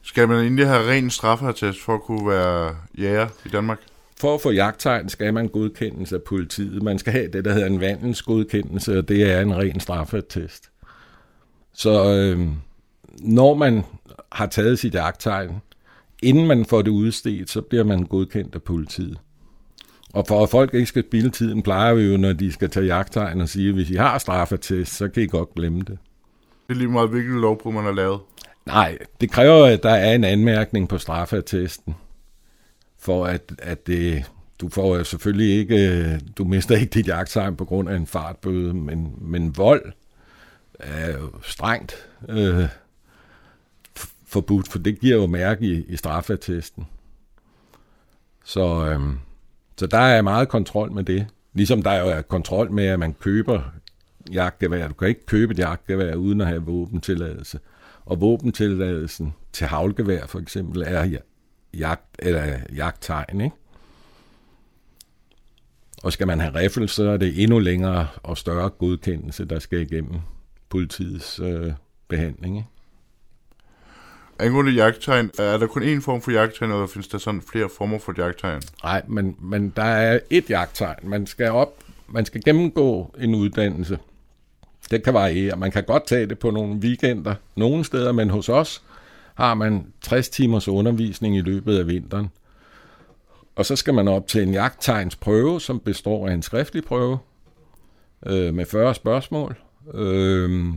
Skal 0.03 0.29
man 0.29 0.39
egentlig 0.39 0.67
have 0.67 0.91
ren 0.91 1.11
straffertest 1.11 1.81
for 1.81 1.95
at 1.95 2.03
kunne 2.03 2.29
være 2.29 2.77
jæger 2.99 3.29
i 3.45 3.49
Danmark? 3.49 3.79
For 4.21 4.35
at 4.35 4.41
få 4.41 4.51
jagttegn 4.51 5.09
skal 5.09 5.35
man 5.35 5.49
godkendelse 5.49 6.15
af 6.15 6.23
politiet. 6.23 6.83
Man 6.83 6.99
skal 6.99 7.13
have 7.13 7.29
det, 7.33 7.45
der 7.45 7.53
hedder 7.53 7.67
en 7.67 7.81
vandelsgodkendelse, 7.81 8.99
og 8.99 9.09
det 9.09 9.33
er 9.33 9.41
en 9.41 9.57
ren 9.57 9.81
straffertest. 9.81 10.71
Så 11.73 12.13
øh, 12.15 12.49
når 13.21 13.55
man 13.55 13.83
har 14.33 14.47
taget 14.47 14.79
sit 14.79 14.95
jagttegn, 14.95 15.63
inden 16.23 16.47
man 16.47 16.65
får 16.65 16.83
det 16.83 16.91
udstedt, 16.91 17.51
så 17.51 17.61
bliver 17.61 17.85
man 17.85 18.05
godkendt 18.05 18.55
af 18.55 18.63
politiet. 18.63 19.19
Og 20.13 20.27
for 20.29 20.43
at 20.43 20.51
folk 20.51 20.75
ikke 20.75 20.87
skal 20.87 21.05
spille 21.09 21.31
tiden, 21.31 21.63
plejer 21.63 21.95
vi 21.95 22.03
jo, 22.03 22.17
når 22.17 22.33
de 22.33 22.53
skal 22.53 22.71
tage 22.71 22.87
jagttegn 22.87 23.41
og 23.41 23.49
sige, 23.49 23.69
at 23.69 23.75
hvis 23.75 23.91
I 23.91 23.95
har 23.95 24.19
straffetest, 24.19 24.97
så 24.97 25.09
kan 25.09 25.23
I 25.23 25.27
godt 25.27 25.55
glemme 25.55 25.79
det. 25.79 25.99
Det 26.69 26.75
er 26.75 26.75
lige 26.75 26.89
meget, 26.89 27.11
hvilken 27.11 27.41
lovbrud 27.41 27.73
man 27.73 27.85
har 27.85 27.93
lavet. 27.93 28.21
Nej, 28.67 28.99
det 29.21 29.31
kræver, 29.31 29.67
at 29.67 29.83
der 29.83 29.91
er 29.91 30.15
en 30.15 30.25
anmærkning 30.25 30.89
på 30.89 30.99
straffeattesten, 30.99 31.95
for 32.99 33.27
at, 33.27 33.53
at 33.59 33.87
det, 33.87 34.25
du 34.61 34.69
får 34.69 35.03
selvfølgelig 35.03 35.59
ikke, 35.59 36.21
du 36.39 36.45
mister 36.45 36.77
ikke 36.77 36.91
dit 36.95 37.09
jagttegn 37.09 37.57
på 37.57 37.65
grund 37.65 37.89
af 37.89 37.97
en 37.97 38.07
fartbøde, 38.07 38.75
men, 38.75 39.15
men 39.21 39.57
vold 39.57 39.93
er 40.79 41.13
jo 41.13 41.31
strengt 41.43 42.09
øh, 42.29 42.65
forbudt, 44.33 44.69
for 44.69 44.79
det 44.79 45.01
giver 45.01 45.17
jo 45.17 45.27
mærke 45.27 45.67
i, 45.67 45.85
i 45.89 45.97
straffeattesten. 45.97 46.87
Så, 48.45 48.87
øhm, 48.87 49.19
så 49.77 49.87
der 49.87 49.99
er 49.99 50.23
meget 50.23 50.49
kontrol 50.49 50.93
med 50.93 51.05
det. 51.05 51.27
Ligesom 51.55 51.83
der 51.83 51.95
jo 51.95 52.07
er 52.07 52.23
kontrol 52.23 52.73
med, 52.73 52.85
at 52.85 52.99
man 52.99 53.15
køber 53.15 53.63
jagtgevær. 54.33 54.89
Du 54.89 54.95
kan 54.95 55.09
ikke 55.09 55.27
købe 55.27 55.53
et 55.53 55.59
jagtgevær 55.59 56.15
uden 56.15 56.41
at 56.41 56.47
have 56.47 56.63
våbentilladelse. 56.63 57.59
Og 58.05 58.21
våbentilladelsen 58.21 59.35
til 59.53 59.67
havlgevær 59.67 60.27
for 60.27 60.39
eksempel 60.39 60.83
er 60.83 61.19
jagt, 61.75 62.17
eller 62.19 62.59
jagttegn, 62.75 63.41
ikke? 63.41 63.57
Og 66.03 66.13
skal 66.13 66.27
man 66.27 66.41
have 66.41 66.55
riffel, 66.55 66.89
så 66.89 67.11
er 67.11 67.17
det 67.17 67.43
endnu 67.43 67.59
længere 67.59 68.09
og 68.23 68.39
større 68.39 68.71
godkendelse, 68.71 69.45
der 69.45 69.59
skal 69.59 69.81
igennem 69.81 70.21
politiets 70.69 71.41
øh, 71.41 71.73
behandling. 72.09 72.57
Ikke? 72.57 72.69
Angående 74.39 74.73
jagttegn, 74.73 75.31
er 75.39 75.59
der 75.59 75.67
kun 75.67 75.83
én 75.83 76.01
form 76.01 76.23
for 76.23 76.31
jagttegn, 76.31 76.71
eller 76.71 76.87
findes 76.87 77.09
der 77.09 77.19
sådan 77.19 77.43
flere 77.43 77.69
former 77.79 77.99
for 77.99 78.15
jagttegn? 78.17 78.63
Nej, 78.85 79.03
men, 79.09 79.37
men 79.41 79.73
der 79.77 79.83
er 79.83 80.21
et 80.31 80.51
jagttegn. 80.51 80.99
Man 81.03 81.27
skal 81.27 81.51
op, 81.51 81.85
man 82.09 82.25
skal 82.25 82.43
gennemgå 82.45 83.15
en 83.19 83.35
uddannelse. 83.35 83.99
Det 84.91 85.03
kan 85.03 85.15
variere. 85.15 85.57
Man 85.57 85.71
kan 85.71 85.85
godt 85.85 86.07
tage 86.07 86.27
det 86.27 86.39
på 86.39 86.51
nogle 86.51 86.75
weekender 86.75 87.35
nogle 87.57 87.85
steder, 87.85 88.13
men 88.13 88.31
hos 88.31 88.49
os 88.49 88.83
har 89.35 89.55
man 89.55 89.87
60 90.01 90.29
timers 90.29 90.69
undervisning 90.69 91.37
i 91.37 91.41
løbet 91.41 91.79
af 91.79 91.87
vinteren. 91.87 92.31
Og 93.57 93.67
så 93.67 93.77
skal 93.77 93.95
man 93.95 94.09
op 94.09 94.27
til 94.27 94.43
en 94.43 94.53
jagttegns 94.53 95.17
prøve, 95.17 95.61
som 95.61 95.81
består 95.81 96.29
af 96.29 96.33
en 96.33 96.43
skriftlig 96.43 96.85
prøve 96.85 97.19
øh, 98.27 98.55
med 98.55 98.67
40 98.67 98.95
spørgsmål. 98.95 99.57
Øh, 99.95 100.75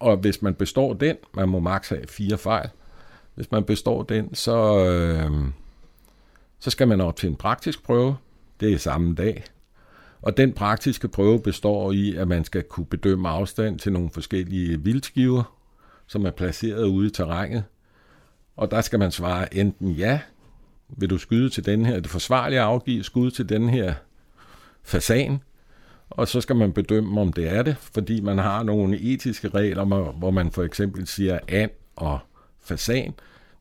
og 0.00 0.16
hvis 0.16 0.42
man 0.42 0.54
består 0.54 0.94
den, 0.94 1.16
man 1.34 1.48
må 1.48 1.60
maks 1.60 1.88
have 1.88 2.06
fire 2.08 2.38
fejl, 2.38 2.68
hvis 3.34 3.50
man 3.50 3.64
består 3.64 4.02
den, 4.02 4.34
så, 4.34 4.86
øh, 4.86 5.30
så 6.58 6.70
skal 6.70 6.88
man 6.88 7.00
op 7.00 7.16
til 7.16 7.28
en 7.28 7.36
praktisk 7.36 7.82
prøve. 7.82 8.16
Det 8.60 8.72
er 8.72 8.78
samme 8.78 9.14
dag. 9.14 9.44
Og 10.22 10.36
den 10.36 10.52
praktiske 10.52 11.08
prøve 11.08 11.40
består 11.40 11.92
i, 11.92 12.16
at 12.16 12.28
man 12.28 12.44
skal 12.44 12.62
kunne 12.62 12.86
bedømme 12.86 13.28
afstand 13.28 13.78
til 13.78 13.92
nogle 13.92 14.10
forskellige 14.10 14.80
vildskiver, 14.80 15.54
som 16.06 16.26
er 16.26 16.30
placeret 16.30 16.84
ude 16.84 17.06
i 17.06 17.10
terrænet. 17.10 17.64
Og 18.56 18.70
der 18.70 18.80
skal 18.80 18.98
man 18.98 19.10
svare 19.10 19.54
enten 19.54 19.90
ja, 19.90 20.20
vil 20.88 21.10
du 21.10 21.18
skyde 21.18 21.50
til 21.50 21.66
den 21.66 21.86
her, 21.86 21.96
er 21.96 22.00
det 22.00 22.10
forsvarligt 22.10 22.60
at 22.60 22.66
afgive 22.66 23.04
skud 23.04 23.30
til 23.30 23.48
den 23.48 23.68
her 23.68 23.94
fasan, 24.82 25.40
og 26.10 26.28
så 26.28 26.40
skal 26.40 26.56
man 26.56 26.72
bedømme, 26.72 27.20
om 27.20 27.32
det 27.32 27.52
er 27.52 27.62
det, 27.62 27.76
fordi 27.76 28.20
man 28.20 28.38
har 28.38 28.62
nogle 28.62 29.00
etiske 29.00 29.48
regler, 29.48 29.84
hvor 30.12 30.30
man 30.30 30.50
for 30.50 30.62
eksempel 30.62 31.06
siger 31.06 31.38
and 31.48 31.70
og 31.96 32.18
fasan, 32.60 33.14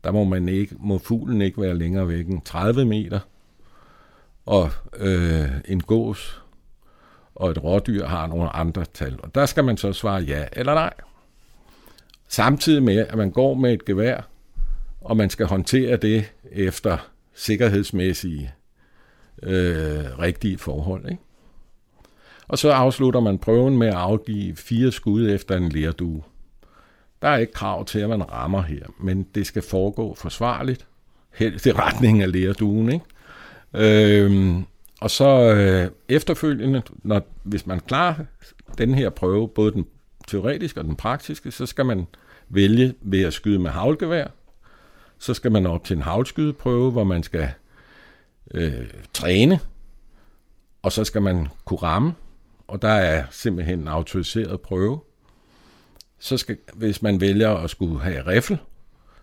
der 0.03 0.11
må, 0.11 0.23
man 0.23 0.49
ikke, 0.49 0.75
må 0.79 0.97
fuglen 0.97 1.41
ikke 1.41 1.61
være 1.61 1.77
længere 1.77 2.07
væk 2.07 2.27
end 2.27 2.41
30 2.41 2.85
meter, 2.85 3.19
og 4.45 4.69
øh, 4.97 5.49
en 5.65 5.81
gås 5.81 6.41
og 7.35 7.51
et 7.51 7.63
rådyr 7.63 8.05
har 8.05 8.27
nogle 8.27 8.55
andre 8.55 8.85
tal. 8.93 9.19
Og 9.23 9.35
der 9.35 9.45
skal 9.45 9.63
man 9.63 9.77
så 9.77 9.93
svare 9.93 10.21
ja 10.21 10.45
eller 10.53 10.73
nej. 10.73 10.93
Samtidig 12.27 12.83
med, 12.83 12.97
at 12.97 13.17
man 13.17 13.31
går 13.31 13.53
med 13.53 13.73
et 13.73 13.85
gevær, 13.85 14.21
og 15.01 15.17
man 15.17 15.29
skal 15.29 15.45
håndtere 15.45 15.97
det 15.97 16.33
efter 16.51 16.97
sikkerhedsmæssige 17.33 18.53
øh, 19.43 20.19
rigtige 20.19 20.57
forhold. 20.57 21.09
Ikke? 21.11 21.23
Og 22.47 22.57
så 22.57 22.71
afslutter 22.71 23.19
man 23.19 23.37
prøven 23.37 23.77
med 23.77 23.87
at 23.87 23.93
afgive 23.93 24.55
fire 24.55 24.91
skud 24.91 25.29
efter 25.29 25.57
en 25.57 25.69
lerdue. 25.69 26.23
Der 27.21 27.27
er 27.27 27.37
ikke 27.37 27.53
krav 27.53 27.85
til, 27.85 27.99
at 27.99 28.09
man 28.09 28.31
rammer 28.31 28.61
her, 28.61 28.85
men 28.99 29.23
det 29.35 29.47
skal 29.47 29.61
foregå 29.61 30.15
forsvarligt, 30.15 30.87
helst 31.33 31.65
i 31.65 31.71
retning 31.71 32.21
af 32.21 32.31
lerduen. 32.31 32.91
Ikke? 32.91 33.05
Øhm, 33.73 34.65
og 35.01 35.11
så 35.11 35.53
øh, 35.53 35.91
efterfølgende, 36.09 36.81
når, 37.03 37.21
hvis 37.43 37.65
man 37.65 37.79
klarer 37.79 38.15
den 38.77 38.93
her 38.93 39.09
prøve, 39.09 39.47
både 39.47 39.71
den 39.71 39.85
teoretiske 40.27 40.79
og 40.79 40.83
den 40.83 40.95
praktiske, 40.95 41.51
så 41.51 41.65
skal 41.65 41.85
man 41.85 42.07
vælge 42.49 42.93
ved 43.01 43.23
at 43.23 43.33
skyde 43.33 43.59
med 43.59 43.71
havlgevær. 43.71 44.27
Så 45.17 45.33
skal 45.33 45.51
man 45.51 45.65
op 45.65 45.83
til 45.83 45.95
en 45.95 46.01
havlskydeprøve, 46.01 46.91
hvor 46.91 47.03
man 47.03 47.23
skal 47.23 47.49
øh, 48.53 48.87
træne, 49.13 49.59
og 50.81 50.91
så 50.91 51.03
skal 51.03 51.21
man 51.21 51.47
kunne 51.65 51.77
ramme, 51.77 52.13
og 52.67 52.81
der 52.81 52.87
er 52.87 53.25
simpelthen 53.31 53.79
en 53.79 53.87
autoriseret 53.87 54.61
prøve. 54.61 54.99
Så 56.19 56.37
skal, 56.37 56.57
hvis 56.73 57.01
man 57.01 57.21
vælger 57.21 57.49
at 57.49 57.69
skulle 57.69 57.99
have 57.99 58.27
riffel, 58.27 58.57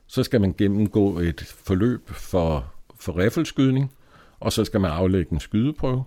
så 0.06 0.22
skal 0.22 0.40
man 0.40 0.54
gennemgå 0.58 1.18
et 1.18 1.40
forløb 1.40 2.10
for, 2.10 2.72
for 3.00 3.18
riffelskydning, 3.18 3.92
og 4.40 4.52
så 4.52 4.64
skal 4.64 4.80
man 4.80 4.90
aflægge 4.90 5.32
en 5.32 5.40
skydeprøve. 5.40 6.04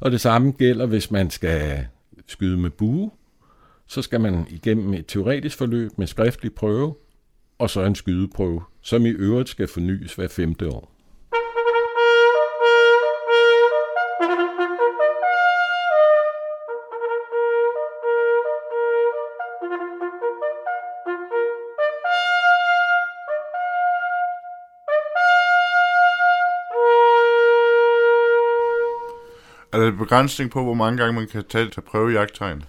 Og 0.00 0.10
det 0.10 0.20
samme 0.20 0.52
gælder, 0.52 0.86
hvis 0.86 1.10
man 1.10 1.30
skal 1.30 1.86
skyde 2.26 2.56
med 2.56 2.70
bue, 2.70 3.10
så 3.86 4.02
skal 4.02 4.20
man 4.20 4.46
igennem 4.50 4.94
et 4.94 5.06
teoretisk 5.06 5.58
forløb 5.58 5.98
med 5.98 6.06
skriftlig 6.06 6.54
prøve, 6.54 6.94
og 7.58 7.70
så 7.70 7.80
en 7.84 7.94
skydeprøve, 7.94 8.62
som 8.80 9.06
i 9.06 9.10
øvrigt 9.10 9.48
skal 9.48 9.68
fornyes 9.68 10.14
hver 10.14 10.28
femte 10.28 10.68
år. 10.68 10.95
Begrænsning 29.96 30.50
på, 30.50 30.62
hvor 30.64 30.74
mange 30.74 30.98
gange 30.98 31.12
man 31.12 31.28
kan 31.28 31.44
tage 31.48 31.70
til 31.70 31.80
prøve 31.80 32.12
jagttegn? 32.12 32.62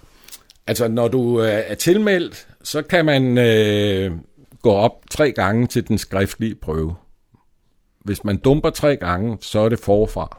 Altså, 0.68 0.88
når 0.88 1.08
du 1.08 1.42
øh, 1.42 1.48
er 1.48 1.76
tilmeldt, 1.76 2.48
så 2.64 2.82
kan 2.82 3.06
man 3.06 3.38
øh, 3.38 4.12
gå 4.62 4.72
op 4.72 5.10
tre 5.10 5.32
gange 5.32 5.68
til 5.68 5.88
den 5.88 5.98
skriftlige 5.98 6.56
prøve. 6.56 6.96
Hvis 8.04 8.24
man 8.24 8.38
dumper 8.38 8.70
tre 8.70 8.96
gange, 8.96 9.38
så 9.42 9.60
er 9.60 9.70
det 9.70 9.80
forfra. 9.80 10.38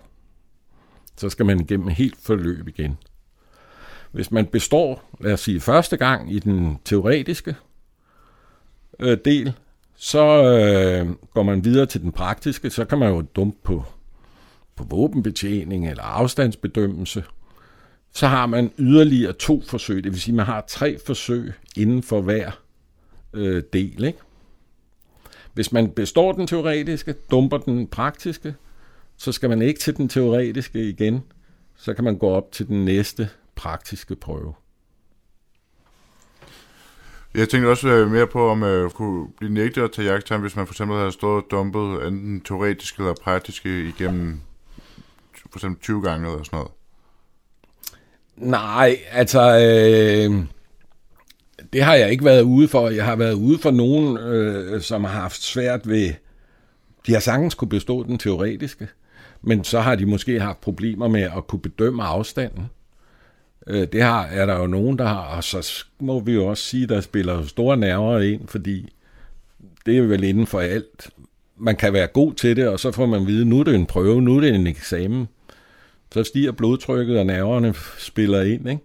Så 1.16 1.30
skal 1.30 1.46
man 1.46 1.60
igennem 1.60 1.88
helt 1.88 2.16
forløb 2.22 2.68
igen. 2.68 2.98
Hvis 4.12 4.30
man 4.30 4.46
består, 4.46 5.02
lad 5.20 5.32
os 5.32 5.40
sige, 5.40 5.60
første 5.60 5.96
gang 5.96 6.32
i 6.32 6.38
den 6.38 6.78
teoretiske 6.84 7.56
øh, 9.00 9.18
del, 9.24 9.52
så 9.96 10.44
øh, 10.44 11.14
går 11.34 11.42
man 11.42 11.64
videre 11.64 11.86
til 11.86 12.00
den 12.00 12.12
praktiske, 12.12 12.70
så 12.70 12.84
kan 12.84 12.98
man 12.98 13.08
jo 13.08 13.22
dumpe 13.22 13.58
på, 13.62 13.84
på 14.78 14.84
våbenbetjening 14.84 15.88
eller 15.88 16.02
afstandsbedømmelse. 16.02 17.24
Så 18.12 18.26
har 18.26 18.46
man 18.46 18.72
yderligere 18.78 19.32
to 19.32 19.62
forsøg, 19.68 20.04
det 20.04 20.12
vil 20.12 20.20
sige, 20.20 20.32
at 20.32 20.36
man 20.36 20.46
har 20.46 20.64
tre 20.68 20.98
forsøg 21.06 21.52
inden 21.76 22.02
for 22.02 22.20
hver 22.20 22.50
øh, 23.34 23.62
del. 23.72 24.04
Ikke? 24.04 24.18
Hvis 25.54 25.72
man 25.72 25.90
består 25.90 26.32
den 26.32 26.46
teoretiske, 26.46 27.12
dumper 27.12 27.58
den 27.58 27.86
praktiske, 27.86 28.54
så 29.16 29.32
skal 29.32 29.48
man 29.48 29.62
ikke 29.62 29.80
til 29.80 29.96
den 29.96 30.08
teoretiske 30.08 30.88
igen, 30.88 31.22
så 31.76 31.94
kan 31.94 32.04
man 32.04 32.18
gå 32.18 32.28
op 32.28 32.52
til 32.52 32.68
den 32.68 32.84
næste 32.84 33.28
praktiske 33.54 34.16
prøve. 34.16 34.54
Jeg 37.34 37.48
tænkte 37.48 37.68
også 37.68 37.88
øh, 37.88 38.10
mere 38.10 38.26
på, 38.26 38.50
om 38.50 38.62
jeg 38.62 38.90
kunne 38.90 39.28
blive 39.38 39.52
nægtet 39.52 39.82
at 39.82 39.92
tage 39.92 40.10
jagttegn, 40.12 40.40
hvis 40.40 40.56
man 40.56 40.66
for 40.66 40.74
eksempel 40.74 40.96
havde 40.96 41.12
stået 41.12 41.44
og 41.44 41.50
dumpet 41.50 42.06
enten 42.06 42.40
teoretisk 42.40 42.96
eller 42.98 43.14
praktisk 43.22 43.66
igennem 43.66 44.40
for 45.50 45.58
eksempel 45.58 45.82
20 45.82 46.02
gange 46.02 46.30
eller 46.30 46.44
sådan 46.44 46.56
noget. 46.56 46.72
Nej, 48.36 48.98
altså... 49.10 49.40
Øh, 49.40 50.44
det 51.72 51.82
har 51.82 51.94
jeg 51.94 52.10
ikke 52.10 52.24
været 52.24 52.42
ude 52.42 52.68
for. 52.68 52.88
Jeg 52.88 53.04
har 53.04 53.16
været 53.16 53.32
ude 53.32 53.58
for 53.58 53.70
nogen, 53.70 54.18
øh, 54.18 54.80
som 54.80 55.04
har 55.04 55.20
haft 55.20 55.42
svært 55.42 55.88
ved... 55.88 56.12
De 57.06 57.12
har 57.12 57.20
sagtens 57.20 57.54
kunne 57.54 57.68
bestå 57.68 58.02
den 58.02 58.18
teoretiske, 58.18 58.88
men 59.42 59.64
så 59.64 59.80
har 59.80 59.94
de 59.94 60.06
måske 60.06 60.40
haft 60.40 60.60
problemer 60.60 61.08
med 61.08 61.22
at 61.22 61.46
kunne 61.46 61.60
bedømme 61.60 62.02
afstanden. 62.02 62.66
Øh, 63.66 63.88
det 63.92 64.02
har, 64.02 64.24
er 64.24 64.46
der 64.46 64.58
jo 64.58 64.66
nogen, 64.66 64.98
der 64.98 65.06
har, 65.06 65.36
og 65.36 65.44
så 65.44 65.84
må 66.00 66.20
vi 66.20 66.32
jo 66.32 66.46
også 66.46 66.62
sige, 66.62 66.86
der 66.86 67.00
spiller 67.00 67.46
store 67.46 67.76
nerver 67.76 68.20
ind, 68.20 68.48
fordi 68.48 68.92
det 69.86 69.98
er 69.98 70.02
vel 70.02 70.24
inden 70.24 70.46
for 70.46 70.60
alt. 70.60 71.10
Man 71.56 71.76
kan 71.76 71.92
være 71.92 72.06
god 72.06 72.32
til 72.32 72.56
det, 72.56 72.68
og 72.68 72.80
så 72.80 72.92
får 72.92 73.06
man 73.06 73.26
vide, 73.26 73.44
nu 73.44 73.60
er 73.60 73.64
det 73.64 73.74
en 73.74 73.86
prøve, 73.86 74.22
nu 74.22 74.36
er 74.36 74.40
det 74.40 74.54
en 74.54 74.66
eksamen. 74.66 75.28
Så 76.12 76.24
stiger 76.24 76.52
blodtrykket, 76.52 77.18
og 77.18 77.26
nerverne 77.26 77.74
spiller 77.98 78.42
ind, 78.42 78.68
ikke? 78.68 78.82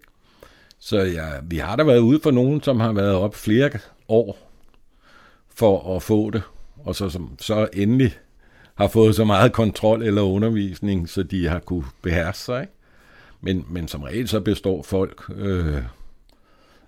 Så 0.79 0.97
ja, 0.97 1.29
vi 1.43 1.57
har 1.57 1.75
da 1.75 1.83
været 1.83 1.99
ude 1.99 2.19
for 2.23 2.31
nogen, 2.31 2.63
som 2.63 2.79
har 2.79 2.93
været 2.93 3.15
op 3.15 3.35
flere 3.35 3.69
år 4.07 4.51
for 5.55 5.95
at 5.95 6.03
få 6.03 6.29
det, 6.29 6.41
og 6.77 6.95
så, 6.95 7.09
som, 7.09 7.35
så 7.39 7.67
endelig 7.73 8.13
har 8.75 8.87
fået 8.87 9.15
så 9.15 9.25
meget 9.25 9.53
kontrol 9.53 10.03
eller 10.03 10.21
undervisning, 10.21 11.09
så 11.09 11.23
de 11.23 11.47
har 11.47 11.59
kunne 11.59 11.85
beherske 12.01 12.43
sig. 12.43 12.61
Ikke? 12.61 12.73
Men, 13.41 13.65
men 13.69 13.87
som 13.87 14.03
regel 14.03 14.27
så 14.27 14.39
består 14.39 14.83
folk, 14.83 15.23
øh, 15.35 15.83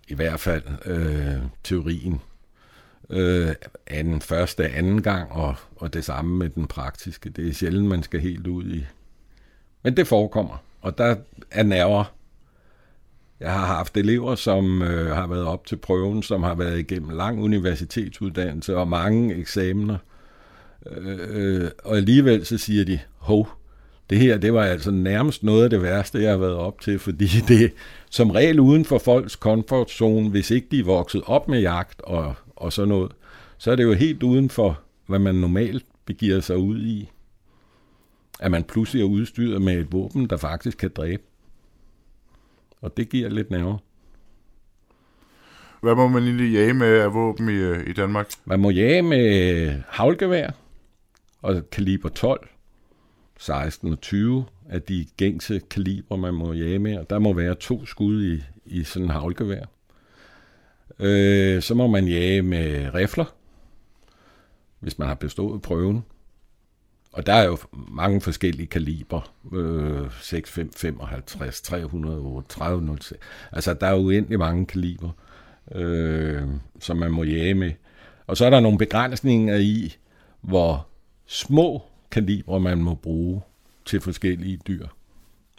i 0.07 0.13
hvert 0.13 0.39
fald 0.39 0.63
øh, 0.85 1.41
teorien, 1.63 2.21
øh, 3.09 3.49
anden, 3.87 4.21
første, 4.21 4.67
anden 4.67 5.01
gang, 5.01 5.31
og, 5.31 5.55
og 5.75 5.93
det 5.93 6.05
samme 6.05 6.37
med 6.37 6.49
den 6.49 6.67
praktiske. 6.67 7.29
Det 7.29 7.47
er 7.47 7.53
sjældent, 7.53 7.87
man 7.87 8.03
skal 8.03 8.19
helt 8.19 8.47
ud 8.47 8.65
i. 8.65 8.85
Men 9.85 9.97
det 9.97 10.07
forekommer, 10.07 10.63
og 10.81 10.97
der 10.97 11.15
er 11.51 11.63
nerver. 11.63 12.03
Jeg 13.39 13.51
har 13.51 13.65
haft 13.65 13.97
elever, 13.97 14.35
som 14.35 14.81
øh, 14.81 15.15
har 15.15 15.27
været 15.27 15.45
op 15.45 15.65
til 15.65 15.75
prøven, 15.75 16.23
som 16.23 16.43
har 16.43 16.55
været 16.55 16.79
igennem 16.79 17.09
lang 17.09 17.43
universitetsuddannelse 17.43 18.77
og 18.77 18.87
mange 18.87 19.35
eksamener. 19.35 19.97
Øh, 20.91 21.17
øh 21.29 21.69
og 21.83 21.97
alligevel 21.97 22.45
så 22.45 22.57
siger 22.57 22.85
de, 22.85 22.99
hov, 23.17 23.49
det 24.09 24.17
her, 24.17 24.37
det 24.37 24.53
var 24.53 24.63
altså 24.63 24.91
nærmest 24.91 25.43
noget 25.43 25.63
af 25.63 25.69
det 25.69 25.81
værste, 25.81 26.21
jeg 26.21 26.31
har 26.31 26.37
været 26.37 26.55
op 26.55 26.81
til, 26.81 26.99
fordi 26.99 27.25
det 27.47 27.73
som 28.09 28.31
regel 28.31 28.59
uden 28.59 28.85
for 28.85 28.97
folks 28.97 29.33
comfort 29.33 29.91
zone, 29.91 30.29
hvis 30.29 30.51
ikke 30.51 30.67
de 30.71 30.79
er 30.79 30.83
vokset 30.83 31.21
op 31.25 31.47
med 31.47 31.59
jagt 31.59 32.01
og, 32.01 32.35
og 32.55 32.73
sådan 32.73 32.89
noget, 32.89 33.11
så 33.57 33.71
er 33.71 33.75
det 33.75 33.83
jo 33.83 33.93
helt 33.93 34.23
uden 34.23 34.49
for, 34.49 34.79
hvad 35.07 35.19
man 35.19 35.35
normalt 35.35 35.85
begiver 36.05 36.39
sig 36.39 36.57
ud 36.57 36.79
i, 36.81 37.09
at 38.39 38.51
man 38.51 38.63
pludselig 38.63 39.01
er 39.01 39.05
udstyret 39.05 39.61
med 39.61 39.77
et 39.77 39.91
våben, 39.91 40.29
der 40.29 40.37
faktisk 40.37 40.77
kan 40.77 40.91
dræbe. 40.95 41.23
Og 42.81 42.97
det 42.97 43.09
giver 43.09 43.29
lidt 43.29 43.51
nerver. 43.51 43.77
Hvad 45.81 45.95
må 45.95 46.07
man 46.07 46.23
egentlig 46.23 46.53
jage 46.53 46.73
med 46.73 46.87
af 46.87 47.13
våben 47.13 47.49
i, 47.49 47.89
i 47.89 47.93
Danmark? 47.93 48.29
Man 48.45 48.59
må 48.59 48.69
jage 48.69 49.01
med 49.01 49.81
havlgevær 49.87 50.49
og 51.41 51.69
kaliber 51.71 52.09
12 52.09 52.49
16 53.39 53.91
og 53.91 54.01
20 54.01 54.45
af 54.69 54.81
de 54.81 55.05
gængse 55.17 55.61
kaliber, 55.69 56.15
man 56.15 56.33
må 56.33 56.53
jage 56.53 56.79
med, 56.79 56.97
og 56.97 57.09
der 57.09 57.19
må 57.19 57.33
være 57.33 57.55
to 57.55 57.85
skud 57.85 58.25
i, 58.25 58.43
i 58.65 58.83
sådan 58.83 59.03
en 59.03 59.09
havlgevær. 59.09 59.65
Øh, 60.99 61.61
så 61.61 61.73
må 61.73 61.87
man 61.87 62.07
jage 62.07 62.41
med 62.41 62.93
rifler, 62.93 63.35
hvis 64.79 64.99
man 64.99 65.07
har 65.07 65.15
bestået 65.15 65.61
prøven. 65.61 66.05
Og 67.15 67.25
der 67.25 67.33
er 67.33 67.43
jo 67.43 67.57
mange 67.71 68.21
forskellige 68.21 68.67
kaliber. 68.67 69.33
Øh, 69.53 70.11
6, 70.21 70.51
5, 70.51 70.71
55, 70.73 71.61
308, 71.61 72.49
30, 72.49 72.97
Altså, 73.51 73.73
der 73.73 73.87
er 73.87 73.95
uendelig 73.95 74.39
mange 74.39 74.65
kaliber, 74.65 75.09
øh, 75.71 76.43
som 76.79 76.97
man 76.97 77.11
må 77.11 77.23
jage 77.23 77.53
med. 77.53 77.71
Og 78.27 78.37
så 78.37 78.45
er 78.45 78.49
der 78.49 78.59
nogle 78.59 78.77
begrænsninger 78.77 79.55
i, 79.55 79.95
hvor 80.41 80.87
små 81.25 81.83
kalibre, 82.11 82.59
man 82.59 82.77
må 82.77 82.95
bruge 82.95 83.41
til 83.85 84.01
forskellige 84.01 84.59
dyr. 84.67 84.87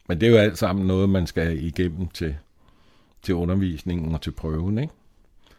Men 0.09 0.21
det 0.21 0.27
er 0.27 0.31
jo 0.31 0.39
alt 0.39 0.59
sammen 0.59 0.87
noget, 0.87 1.09
man 1.09 1.27
skal 1.27 1.65
igennem 1.65 2.09
til, 2.09 2.37
til 3.23 3.35
undervisningen 3.35 4.15
og 4.15 4.21
til 4.21 4.31
prøven. 4.31 4.79
Ikke? 4.79 4.93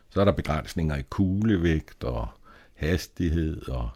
Så 0.09 0.21
er 0.21 0.25
der 0.25 0.31
begrænsninger 0.31 0.95
i 0.95 1.03
kuglevægt 1.09 2.03
og 2.03 2.27
hastighed 2.75 3.69
og 3.69 3.89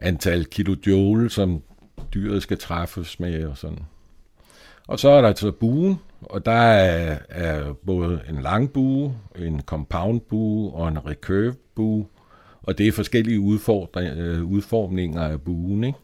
antal 0.00 0.44
kilojoule, 0.44 1.30
som 1.30 1.62
dyret 2.14 2.42
skal 2.42 2.58
træffes 2.58 3.20
med 3.20 3.44
og 3.44 3.58
sådan. 3.58 3.78
Og 4.86 4.98
så 4.98 5.08
er 5.08 5.20
der 5.20 5.28
altså 5.28 5.50
buen, 5.50 5.98
og 6.22 6.46
der 6.46 6.52
er, 6.52 7.18
er 7.28 7.72
både 7.72 8.22
en 8.28 8.42
lang 8.42 8.72
bue, 8.72 9.16
en 9.36 9.60
compound 9.60 10.20
bue 10.20 10.72
og 10.72 10.88
en 10.88 11.06
recurve 11.06 11.54
bue, 11.74 12.06
og 12.62 12.78
det 12.78 12.88
er 12.88 12.92
forskellige 12.92 13.36
øh, 13.36 14.44
udformninger 14.44 15.22
af 15.22 15.42
buen. 15.42 15.84
Ikke? 15.84 15.98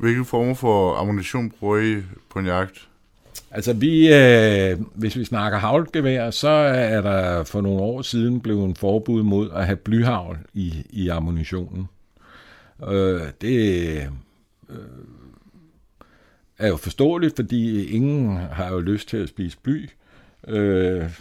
Hvilke 0.00 0.24
former 0.24 0.54
for 0.54 0.96
ammunition 0.96 1.50
bruger 1.50 1.78
I 1.78 2.02
på 2.30 2.38
en 2.38 2.46
jagt? 2.46 2.88
Altså 3.50 3.72
vi, 3.72 4.14
øh, 4.14 4.80
hvis 4.94 5.16
vi 5.16 5.24
snakker 5.24 5.58
havlgevær, 5.58 6.30
så 6.30 6.48
er 6.48 7.00
der 7.00 7.44
for 7.44 7.60
nogle 7.60 7.80
år 7.80 8.02
siden 8.02 8.40
blevet 8.40 8.64
en 8.64 8.76
forbud 8.76 9.22
mod 9.22 9.50
at 9.50 9.66
have 9.66 9.76
blyhavl 9.76 10.38
i, 10.54 10.86
i 10.90 11.08
ammunitionen. 11.08 11.88
Øh, 12.88 13.20
det 13.40 13.96
øh, 14.68 14.76
er 16.58 16.68
jo 16.68 16.76
forståeligt, 16.76 17.36
fordi 17.36 17.84
ingen 17.84 18.36
har 18.36 18.72
jo 18.72 18.80
lyst 18.80 19.08
til 19.08 19.16
at 19.16 19.28
spise 19.28 19.58
bly. 19.62 19.88
Øh, 20.48 21.18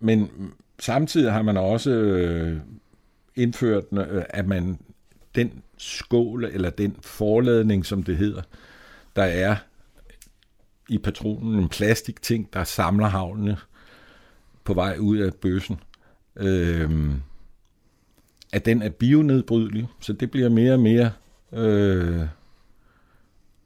men 0.00 0.30
samtidig 0.78 1.32
har 1.32 1.42
man 1.42 1.56
også 1.56 1.90
øh, 1.90 2.56
indført, 3.36 3.84
øh, 3.92 4.22
at 4.30 4.46
man 4.46 4.78
den 5.34 5.62
skål, 5.78 6.44
eller 6.44 6.70
den 6.70 6.96
forladning, 7.00 7.86
som 7.86 8.02
det 8.02 8.16
hedder, 8.16 8.42
der 9.16 9.22
er 9.22 9.56
i 10.88 10.98
patronen, 10.98 11.58
en 11.58 11.68
plastikting, 11.68 12.48
der 12.52 12.64
samler 12.64 13.06
havlene 13.06 13.56
på 14.64 14.74
vej 14.74 14.96
ud 14.98 15.18
af 15.18 15.34
bøssen, 15.34 15.78
Øhm, 16.36 17.22
at 18.52 18.64
den 18.64 18.82
er 18.82 18.88
bionedbrydelig, 18.88 19.88
så 20.00 20.12
det 20.12 20.30
bliver 20.30 20.48
mere 20.48 20.72
og 20.72 20.80
mere 20.80 21.10
øh, 21.52 22.20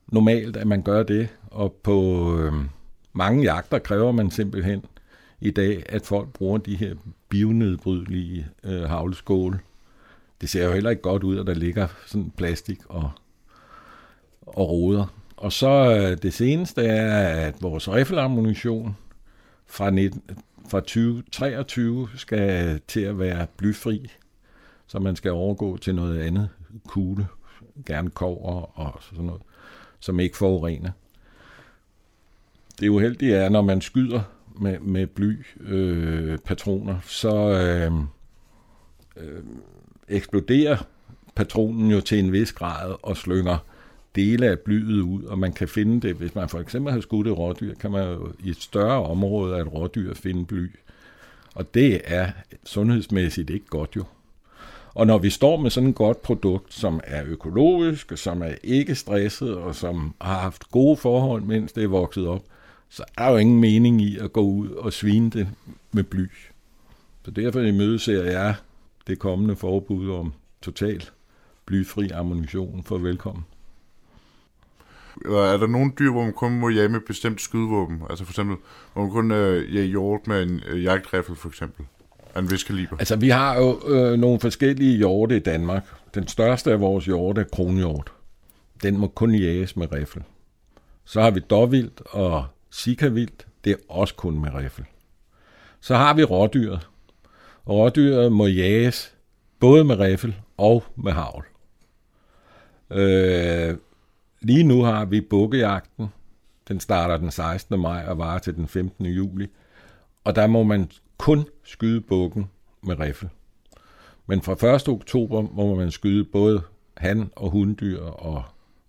normalt, 0.07 0.57
at 0.57 0.67
man 0.67 0.83
gør 0.83 1.03
det, 1.03 1.29
og 1.51 1.73
på 1.73 2.29
øh, 2.39 2.53
mange 3.13 3.43
jagter 3.43 3.79
kræver 3.79 4.13
man 4.13 4.31
simpelthen 4.31 4.85
i 5.41 5.51
dag, 5.51 5.83
at 5.89 6.07
folk 6.07 6.29
bruger 6.33 6.59
de 6.59 6.77
her 6.77 6.95
bionedbrydelige 7.29 8.47
øh, 8.65 8.83
havleskåle. 8.83 9.61
Det 10.41 10.49
ser 10.49 10.65
jo 10.65 10.73
heller 10.73 10.91
ikke 10.91 11.03
godt 11.03 11.25
ud, 11.25 11.39
at 11.39 11.47
der 11.47 11.55
ligger 11.55 11.89
sådan 12.07 12.33
plastik 12.37 12.79
og, 12.89 13.11
og 14.47 14.71
roder. 14.71 15.07
Og 15.39 15.53
så 15.53 15.97
øh, 15.97 16.23
det 16.23 16.35
seneste 16.35 16.83
er, 16.83 17.47
at 17.47 17.63
vores 17.63 17.89
riffelammunition 17.89 18.97
fra, 19.67 19.91
19, 19.91 20.23
fra 20.69 20.81
2023 20.81 22.09
skal 22.15 22.81
til 22.89 23.01
at 23.01 23.19
være 23.19 23.47
blyfri, 23.57 24.11
så 24.87 24.99
man 24.99 25.17
skal 25.17 25.31
overgå 25.31 25.77
til 25.77 25.95
noget 25.95 26.21
andet 26.21 26.49
kugle, 26.89 27.27
gerne 27.87 28.11
kover 28.11 28.79
og 28.79 29.03
sådan 29.03 29.25
noget, 29.25 29.43
som 30.01 30.21
ikke 30.21 30.37
forurener. 30.37 30.91
Det 32.81 32.89
uheldige 32.89 33.35
er, 33.35 33.49
når 33.49 33.63
man 33.63 33.81
skyder 33.81 34.23
med, 34.61 34.79
med 34.79 35.07
bly 35.07 35.47
øh, 35.61 36.39
patroner, 36.39 37.01
så 37.07 37.35
øh, 37.51 37.93
øh, 39.17 39.43
eksploderer 40.09 40.77
patronen 41.35 41.91
jo 41.91 42.01
til 42.01 42.19
en 42.19 42.33
vis 42.33 42.53
grad 42.53 42.95
og 43.03 43.17
slynger 43.17 43.59
dele 44.19 44.47
af 44.47 44.59
blyet 44.59 45.01
ud, 45.01 45.23
og 45.23 45.39
man 45.39 45.53
kan 45.53 45.69
finde 45.69 46.09
det, 46.09 46.17
hvis 46.17 46.35
man 46.35 46.49
for 46.49 46.59
eksempel 46.59 46.93
har 46.93 47.01
skudt 47.01 47.27
et 47.27 47.39
rådyr, 47.39 47.75
kan 47.75 47.91
man 47.91 48.09
jo 48.09 48.33
i 48.45 48.51
et 48.51 48.63
større 48.63 49.03
område 49.03 49.57
af 49.57 49.61
et 49.61 49.73
rådyr 49.73 50.15
finde 50.15 50.47
bly. 50.47 50.71
Og 51.55 51.75
det 51.75 52.01
er 52.05 52.31
sundhedsmæssigt 52.65 53.51
ikke 53.51 53.67
godt 53.67 53.97
jo. 53.97 54.05
Og 54.95 55.07
når 55.07 55.19
vi 55.19 55.31
står 55.31 55.57
med 55.57 55.71
sådan 55.71 55.89
et 55.89 55.95
godt 55.95 56.23
produkt, 56.23 56.75
som 56.75 57.01
er 57.05 57.25
økologisk, 57.27 58.13
som 58.17 58.43
er 58.43 58.55
ikke 58.63 58.95
stresset, 58.95 59.55
og 59.55 59.75
som 59.75 60.15
har 60.21 60.39
haft 60.41 60.71
gode 60.71 60.97
forhold, 60.97 61.43
mens 61.43 61.73
det 61.73 61.85
er 61.85 61.89
vokset 61.89 62.27
op, 62.27 62.43
så 62.89 63.05
er 63.19 63.25
der 63.25 63.31
jo 63.31 63.37
ingen 63.37 63.61
mening 63.61 64.03
i 64.03 64.19
at 64.19 64.33
gå 64.33 64.41
ud 64.41 64.69
og 64.69 64.93
svine 64.93 65.31
det 65.31 65.49
med 65.93 66.05
bly. 66.05 66.27
Så 67.25 67.31
derfor 67.31 67.61
imødeser 67.61 68.25
jeg 68.25 68.55
det 69.07 69.19
kommende 69.19 69.57
forbud 69.57 70.11
om 70.11 70.33
total 70.63 71.05
blyfri 71.67 72.09
ammunition 72.09 72.83
for 72.83 72.99
velkommen. 72.99 73.45
Eller 75.25 75.43
er 75.43 75.57
der 75.57 75.67
nogle 75.67 75.93
dyr, 75.99 76.11
hvor 76.11 76.25
man 76.25 76.33
kun 76.33 76.53
må 76.53 76.69
jage 76.69 76.89
med 76.89 77.01
bestemt 77.01 77.41
skydevåben? 77.41 78.03
Altså 78.11 78.25
for 78.25 78.33
eksempel, 78.33 78.57
hvor 78.93 79.03
man 79.03 79.11
kun 79.11 79.31
øh, 79.31 79.75
jage 79.75 79.87
hjort 79.87 80.27
med 80.27 80.43
en 80.43 80.63
øh, 80.69 80.85
jagtriffel 80.85 81.37
for 81.37 81.49
eksempel? 81.49 81.87
Af 82.35 82.41
en 82.41 82.51
vis 82.51 82.65
kaliber? 82.65 82.97
Altså 82.99 83.17
vi 83.17 83.29
har 83.29 83.59
jo 83.59 83.81
øh, 83.89 84.19
nogle 84.19 84.41
forskellige 84.41 84.97
hjorte 84.97 85.37
i 85.37 85.41
Danmark. 85.41 85.85
Den 86.15 86.29
største 86.29 86.73
af 86.73 86.81
vores 86.81 87.05
hjorte 87.05 87.41
er 87.41 87.45
kronhjort. 87.53 88.13
Den 88.83 88.99
må 88.99 89.07
kun 89.07 89.35
jages 89.35 89.77
med 89.77 89.93
riffel. 89.93 90.23
Så 91.05 91.21
har 91.21 91.31
vi 91.31 91.41
dårvildt 91.41 92.03
og 92.07 92.47
sikavildt. 92.71 93.47
Det 93.65 93.73
er 93.73 93.77
også 93.89 94.15
kun 94.15 94.41
med 94.41 94.55
riffel. 94.55 94.85
Så 95.81 95.97
har 95.97 96.15
vi 96.15 96.25
rådyret, 96.25 96.89
Rådyret 97.69 98.33
må 98.33 98.47
jages 98.47 99.15
både 99.61 99.85
med 99.85 99.99
riffel 99.99 100.37
og 100.57 100.85
med 100.97 101.13
havl. 101.13 101.45
Øh, 102.91 103.77
lige 104.41 104.65
nu 104.65 104.83
har 104.83 105.05
vi 105.05 105.21
bukkejagten. 105.21 106.09
Den 106.69 106.81
starter 106.81 107.17
den 107.17 107.31
16. 107.31 107.81
maj 107.81 108.05
og 108.07 108.19
varer 108.19 108.39
til 108.39 108.55
den 108.57 108.69
15. 108.69 109.07
juli. 109.07 109.47
Og 110.25 110.37
der 110.37 110.47
må 110.47 110.63
man 110.63 110.91
kun 111.19 111.47
skyde 111.65 112.01
bukken 112.01 112.51
med 112.83 113.01
riffel. 113.01 113.29
Men 114.27 114.43
fra 114.43 114.75
1. 114.75 114.89
oktober 114.89 115.43
må 115.43 115.75
man 115.75 115.91
skyde 115.91 116.25
både 116.25 116.63
han- 116.97 117.31
og 117.37 117.51
hunddyr 117.51 118.01
og, 118.03 118.45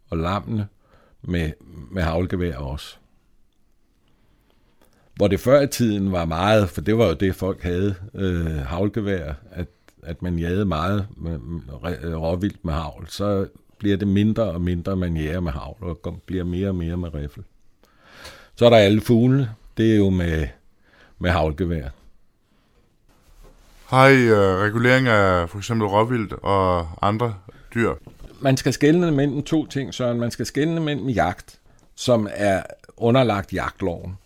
og 0.09 0.17
lammene 0.17 0.67
med, 1.21 1.51
med 1.91 2.03
havlgevær 2.03 2.57
også. 2.57 2.97
Hvor 5.15 5.27
det 5.27 5.39
før 5.39 5.61
i 5.61 5.67
tiden 5.67 6.11
var 6.11 6.25
meget, 6.25 6.69
for 6.69 6.81
det 6.81 6.97
var 6.97 7.07
jo 7.07 7.13
det, 7.13 7.35
folk 7.35 7.63
havde, 7.63 7.95
øh, 8.13 8.45
havlgevær, 8.45 9.33
at, 9.51 9.67
at 10.03 10.21
man 10.21 10.39
jagede 10.39 10.65
meget 10.65 11.07
med, 11.17 11.37
med, 11.37 11.61
råvildt 12.15 12.65
med 12.65 12.73
havl, 12.73 13.07
så 13.07 13.47
bliver 13.79 13.97
det 13.97 14.07
mindre 14.07 14.43
og 14.43 14.61
mindre, 14.61 14.95
man 14.95 15.17
jager 15.17 15.39
med 15.39 15.51
havl, 15.51 15.97
og 16.03 16.21
bliver 16.25 16.43
mere 16.43 16.67
og 16.67 16.75
mere 16.75 16.97
med 16.97 17.13
riffel. 17.13 17.43
Så 18.55 18.65
er 18.65 18.69
der 18.69 18.77
alle 18.77 19.01
fuglene, 19.01 19.49
det 19.77 19.93
er 19.93 19.97
jo 19.97 20.09
med, 20.09 20.47
med 21.19 21.31
havlgevær. 21.31 21.87
Har 23.85 24.07
I 24.07 24.31
uh, 24.31 24.37
regulering 24.37 25.07
af 25.07 25.49
for 25.49 25.57
eksempel 25.57 25.87
råvildt 25.87 26.33
og 26.33 26.87
andre 27.01 27.35
dyr? 27.73 27.93
Man 28.41 28.57
skal 28.57 28.73
skelne 28.73 29.11
mellem 29.11 29.43
to 29.43 29.65
ting, 29.65 29.93
Søren. 29.93 30.19
Man 30.19 30.31
skal 30.31 30.45
skelne 30.45 30.79
mellem 30.81 31.09
jagt, 31.09 31.59
som 31.95 32.27
er 32.31 32.63
underlagt 32.97 33.53
jagtloven, 33.53 34.17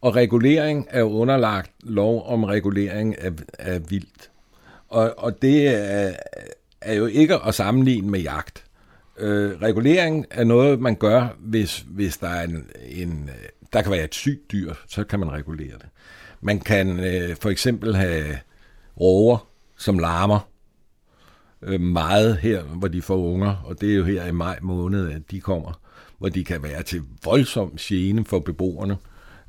og 0.00 0.16
regulering 0.16 0.86
er 0.90 1.02
underlagt 1.02 1.70
lov 1.82 2.26
om 2.26 2.44
regulering 2.44 3.18
af, 3.18 3.30
af 3.58 3.90
vildt. 3.90 4.30
Og, 4.88 5.14
og 5.18 5.42
det 5.42 5.68
er, 5.68 6.12
er 6.80 6.94
jo 6.94 7.06
ikke 7.06 7.34
at 7.46 7.54
sammenligne 7.54 8.10
med 8.10 8.20
jagt. 8.20 8.64
Øh, 9.18 9.62
regulering 9.62 10.26
er 10.30 10.44
noget, 10.44 10.80
man 10.80 10.94
gør, 10.94 11.36
hvis, 11.38 11.84
hvis 11.88 12.16
der 12.16 12.28
er 12.28 12.42
en, 12.44 12.66
en, 12.88 13.28
øh, 13.28 13.48
der 13.72 13.82
kan 13.82 13.92
være 13.92 14.04
et 14.04 14.14
sygt 14.14 14.52
dyr, 14.52 14.74
så 14.86 15.04
kan 15.04 15.20
man 15.20 15.32
regulere 15.32 15.72
det. 15.72 15.86
Man 16.40 16.60
kan 16.60 17.00
øh, 17.00 17.36
for 17.40 17.50
eksempel 17.50 17.96
have 17.96 18.38
råger, 19.00 19.48
som 19.76 19.98
larmer 19.98 20.48
øh, 21.62 21.80
meget 21.80 22.36
her, 22.36 22.62
hvor 22.62 22.88
de 22.88 23.02
får 23.02 23.16
unger, 23.16 23.62
og 23.64 23.80
det 23.80 23.90
er 23.90 23.96
jo 23.96 24.04
her 24.04 24.26
i 24.26 24.32
maj 24.32 24.58
måned, 24.62 25.10
at 25.10 25.30
de 25.30 25.40
kommer, 25.40 25.80
hvor 26.18 26.28
de 26.28 26.44
kan 26.44 26.62
være 26.62 26.82
til 26.82 27.02
voldsom 27.24 27.76
gene 27.80 28.24
for 28.24 28.38
beboerne. 28.38 28.96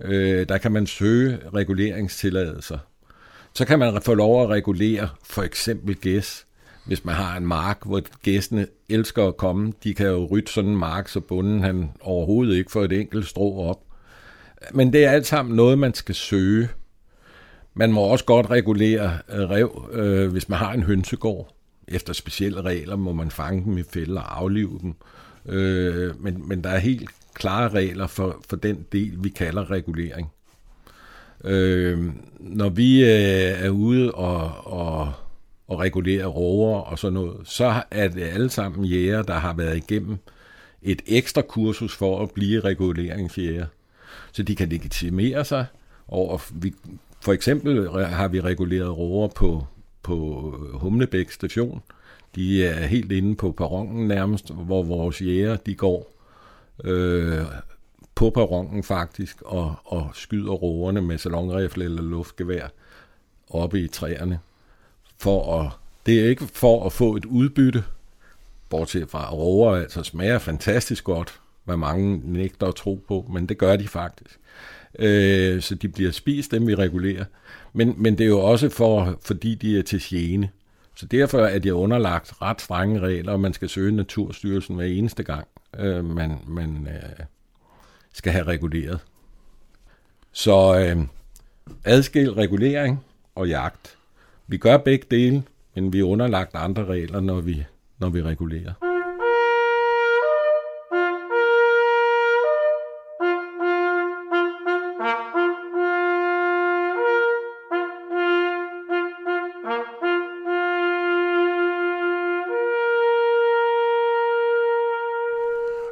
Øh, 0.02 0.50
der 0.50 0.58
kan 0.58 0.72
man 0.72 0.88
søge 0.88 1.40
reguleringstilladelser. 1.54 2.78
Så 3.54 3.66
kan 3.66 3.80
man 3.80 4.02
få 4.02 4.14
lov 4.14 4.44
at 4.44 4.50
regulere 4.50 5.10
for 5.24 5.44
eksempel 5.44 5.96
gæs. 5.96 6.45
Hvis 6.86 7.06
man 7.06 7.16
har 7.16 7.38
en 7.38 7.48
mark, 7.48 7.78
hvor 7.86 8.02
gæstene 8.24 8.68
elsker 8.90 9.28
at 9.28 9.38
komme, 9.38 9.74
de 9.84 9.94
kan 9.94 10.08
jo 10.08 10.26
rytte 10.26 10.54
sådan 10.54 10.72
en 10.72 10.78
mark, 10.78 11.08
så 11.08 11.20
bunden 11.20 11.64
han 11.64 11.92
overhovedet 12.02 12.56
ikke 12.56 12.72
får 12.72 12.84
et 12.84 12.92
enkelt 12.92 13.28
strå 13.28 13.60
op. 13.60 13.80
Men 14.74 14.94
det 14.94 15.06
er 15.06 15.12
alt 15.12 15.28
sammen 15.28 15.56
noget, 15.56 15.80
man 15.80 15.94
skal 15.94 16.16
søge. 16.16 16.70
Man 17.74 17.92
må 17.92 18.02
også 18.02 18.26
godt 18.26 18.50
regulere 18.50 19.18
øh, 19.30 19.50
rev, 19.50 19.90
øh, 19.92 20.32
hvis 20.32 20.50
man 20.50 20.60
har 20.60 20.74
en 20.74 20.84
hønsegård. 20.84 21.56
Efter 21.88 22.14
specielle 22.14 22.62
regler 22.62 22.96
må 22.96 23.14
man 23.14 23.32
fange 23.32 23.64
dem 23.66 23.78
i 23.78 23.84
fælder 23.84 24.22
og 24.22 24.38
aflive 24.42 24.80
dem. 24.82 24.96
Øh, 25.46 26.24
men, 26.24 26.48
men 26.48 26.64
der 26.64 26.70
er 26.70 26.78
helt 26.78 27.10
klare 27.34 27.70
regler 27.70 28.08
for, 28.08 28.44
for 28.50 28.56
den 28.56 28.86
del, 28.92 29.24
vi 29.24 29.30
kalder 29.30 29.72
regulering. 29.72 30.32
Øh, 31.44 32.06
når 32.40 32.70
vi 32.70 33.04
øh, 33.04 33.66
er 33.66 33.70
ude 33.70 34.12
og, 34.12 34.52
og, 34.64 35.14
og 35.68 35.80
regulere 35.80 36.26
rover 36.26 36.80
og 36.82 37.00
sådan 37.00 37.14
noget, 37.14 37.38
så 37.44 37.82
er 37.92 38.08
det 38.08 38.22
alle 38.22 38.50
sammen 38.50 38.86
jæger, 38.86 39.22
der 39.22 39.34
har 39.34 39.54
været 39.54 39.78
igennem 39.78 40.18
et 40.82 41.02
ekstra 41.08 41.42
kursus 41.42 41.96
for 41.96 42.24
at 42.24 42.32
blive 42.32 42.60
reguleringsjæger. 42.60 43.66
Så 44.32 44.44
de 44.44 44.56
kan 44.56 44.70
legitimere 44.70 45.46
sig 45.46 45.66
over, 46.08 46.40
vi, 46.54 46.74
for 47.22 47.34
eksempel 47.34 47.90
har 48.06 48.28
vi 48.28 48.42
reguleret 48.42 48.98
rover 48.98 49.28
på, 49.28 49.68
på 50.04 50.16
Humlebæk 50.74 51.32
station. 51.32 51.82
De 52.36 52.66
er 52.66 52.86
helt 52.86 53.12
inde 53.12 53.36
på 53.36 53.52
perronen 53.52 54.08
nærmest, 54.08 54.54
hvor 54.54 54.84
vores 54.84 55.22
jæger 55.22 55.56
de 55.56 55.76
går 55.76 56.12
øh, 56.84 57.42
på 58.16 58.30
perronen 58.30 58.84
faktisk 58.84 59.42
og, 59.42 59.76
og 59.86 60.10
skyder 60.14 60.52
roverne 60.52 61.02
med 61.02 61.18
salonrifle 61.18 61.86
eller 61.86 62.02
luftgevær 62.02 62.68
oppe 63.50 63.82
i 63.82 63.88
træerne. 63.88 64.40
For 65.18 65.62
at, 65.62 65.72
det 66.06 66.20
er 66.20 66.30
ikke 66.30 66.48
for 66.48 66.86
at 66.86 66.94
få 66.94 67.16
et 67.16 67.26
udbytte, 67.26 67.84
bortset 68.70 69.10
fra 69.10 69.32
rover 69.32 69.76
altså 69.76 70.04
smager 70.04 70.40
fantastisk 70.40 71.04
godt, 71.04 71.40
hvad 71.64 71.78
mange 71.78 72.22
nægter 72.24 72.68
at 72.68 72.76
tro 72.76 73.04
på, 73.08 73.26
men 73.34 73.50
det 73.50 73.58
gør 73.58 73.76
de 73.76 73.88
faktisk. 73.88 74.40
Øh, 75.00 75.62
så 75.62 75.76
de 75.76 75.88
bliver 75.88 76.12
spist, 76.12 76.52
dem 76.52 76.68
vi 76.68 76.76
regulerer. 76.76 77.26
Men, 77.74 77.94
men 77.98 78.18
det 78.18 78.24
er 78.24 78.28
jo 78.28 78.40
også 78.40 78.70
for, 78.70 79.20
fordi 79.22 79.56
de 79.56 79.80
er 79.80 79.84
til 79.84 80.02
gene. 80.04 80.50
Så 80.96 81.06
derfor 81.06 81.40
er 81.40 81.60
de 81.60 81.74
underlagt 81.74 82.42
ret 82.42 82.62
strenge 82.62 83.00
regler, 83.00 83.32
og 83.32 83.40
man 83.40 83.54
skal 83.54 83.70
søge 83.70 83.92
Naturstyrelsen 83.92 84.76
hver 84.76 84.86
eneste 84.86 85.24
gang, 85.24 85.48
øh, 85.80 86.06
man, 86.06 86.38
man 86.48 86.88
øh, 86.92 87.26
skal 88.14 88.32
have 88.32 88.46
reguleret. 88.46 89.00
Så 90.32 90.80
øh, 90.80 91.06
adskil 91.86 92.34
regulering 92.34 93.06
og 93.36 93.48
jagt. 93.48 93.98
Vi 94.48 94.58
gør 94.58 94.78
begge 94.78 95.06
dele, 95.12 95.44
men 95.76 95.94
vi 95.94 96.00
er 96.00 96.04
underlagt 96.04 96.56
andre 96.56 96.86
regler, 96.86 97.20
når 97.20 97.42
vi, 97.42 97.66
når 98.00 98.10
vi 98.10 98.22
regulerer. 98.22 98.74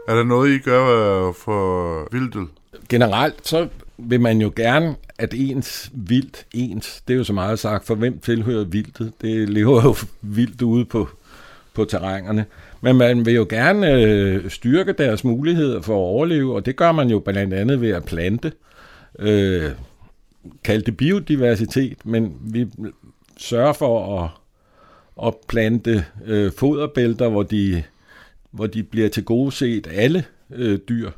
Er 0.07 0.15
der 0.15 0.23
noget, 0.23 0.49
I 0.55 0.59
gør 0.59 0.83
øh, 1.27 1.33
for 1.33 2.07
vildtet? 2.11 2.47
Generelt 2.89 3.47
så 3.47 3.67
vil 3.97 4.21
man 4.21 4.41
jo 4.41 4.51
gerne, 4.55 4.95
at 5.17 5.33
ens 5.33 5.91
vildt, 5.93 6.45
ens, 6.53 7.03
det 7.07 7.13
er 7.13 7.17
jo 7.17 7.23
så 7.23 7.33
meget 7.33 7.59
sagt, 7.59 7.85
for 7.85 7.95
hvem 7.95 8.19
tilhører 8.19 8.63
vildtet? 8.63 9.13
Det 9.21 9.49
lever 9.49 9.83
jo 9.83 9.95
vildt 10.21 10.61
ude 10.61 10.85
på, 10.85 11.09
på 11.73 11.85
terrængerne. 11.85 12.45
Men 12.81 12.95
man 12.95 13.25
vil 13.25 13.33
jo 13.33 13.45
gerne 13.49 13.93
øh, 13.93 14.49
styrke 14.49 14.93
deres 14.93 15.23
muligheder 15.23 15.81
for 15.81 15.93
at 15.93 15.97
overleve, 15.97 16.55
og 16.55 16.65
det 16.65 16.75
gør 16.75 16.91
man 16.91 17.09
jo 17.09 17.19
blandt 17.19 17.53
andet 17.53 17.81
ved 17.81 17.89
at 17.89 18.05
plante. 18.05 18.51
Øh, 19.19 19.71
kalde 20.63 20.85
det 20.85 20.97
biodiversitet, 20.97 21.97
men 22.05 22.37
vi 22.41 22.67
sørger 23.37 23.73
for 23.73 24.23
at, 24.23 24.29
at 25.27 25.33
plante 25.47 26.05
øh, 26.25 26.51
foderbælter, 26.51 27.29
hvor 27.29 27.43
de 27.43 27.83
hvor 28.51 28.67
de 28.67 28.83
bliver 28.83 29.09
til 29.09 29.23
gode 29.23 29.51
set 29.51 29.87
alle 29.91 30.25
øh, 30.51 30.79
dyr. 30.89 31.11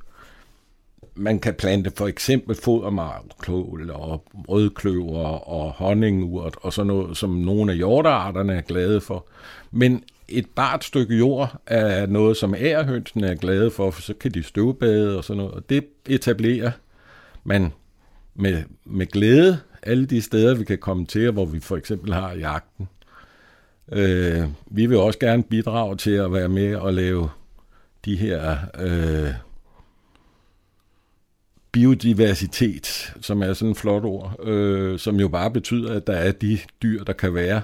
Man 1.16 1.40
kan 1.40 1.54
plante 1.54 1.92
for 1.96 2.08
eksempel 2.08 2.56
fodermarklål 2.56 3.92
og 3.92 4.24
rødkløver 4.50 5.50
og 5.50 5.72
honningurt 5.72 6.56
og 6.62 6.74
sådan 6.74 6.88
noget, 6.88 7.18
som 7.18 7.30
nogle 7.30 7.72
af 7.72 7.78
hjortearterne 7.78 8.54
er 8.54 8.62
glade 8.62 9.02
for. 9.02 9.26
Men 9.72 10.04
et 10.28 10.46
bart 10.56 10.84
stykke 10.84 11.18
jord 11.18 11.62
er 11.68 12.06
noget, 12.06 12.38
som 12.38 12.56
ærehønsene 12.56 13.28
er 13.28 13.36
glade 13.36 13.72
for, 13.72 13.92
for 13.92 14.02
så 14.02 14.14
kan 14.14 14.32
de 14.32 14.44
støvbade 14.44 15.18
og 15.18 15.24
sådan 15.24 15.38
noget. 15.38 15.54
Og 15.54 15.70
det 15.70 15.86
etablerer 16.06 16.72
man 17.44 17.74
med, 18.36 18.64
med 18.86 19.06
glæde 19.06 19.60
alle 19.84 20.06
de 20.06 20.22
steder, 20.22 20.56
vi 20.56 20.64
kan 20.64 20.78
komme 20.78 21.06
til, 21.06 21.32
hvor 21.32 21.46
vi 21.46 21.60
for 21.60 21.78
eksempel 21.78 22.14
har 22.14 22.34
jagten. 22.34 22.88
Øh, 23.92 24.44
vi 24.66 24.86
vil 24.86 24.98
også 24.98 25.20
gerne 25.20 25.44
bidrage 25.44 25.96
til 25.98 26.12
at 26.12 26.34
være 26.34 26.50
med 26.50 26.76
og 26.76 26.94
lave 26.94 27.30
de 28.06 28.16
her 28.16 28.58
øh, 28.80 29.34
biodiversitet, 31.76 33.14
som 33.22 33.42
er 33.42 33.54
sådan 33.54 33.72
et 33.72 33.78
flot 33.78 34.04
ord, 34.04 34.48
øh, 34.48 35.00
som 35.00 35.20
jo 35.20 35.28
bare 35.28 35.52
betyder, 35.52 35.94
at 35.94 36.08
der 36.08 36.14
er 36.14 36.32
de 36.32 36.60
dyr, 36.82 37.04
der 37.04 37.14
kan 37.14 37.34
være. 37.34 37.62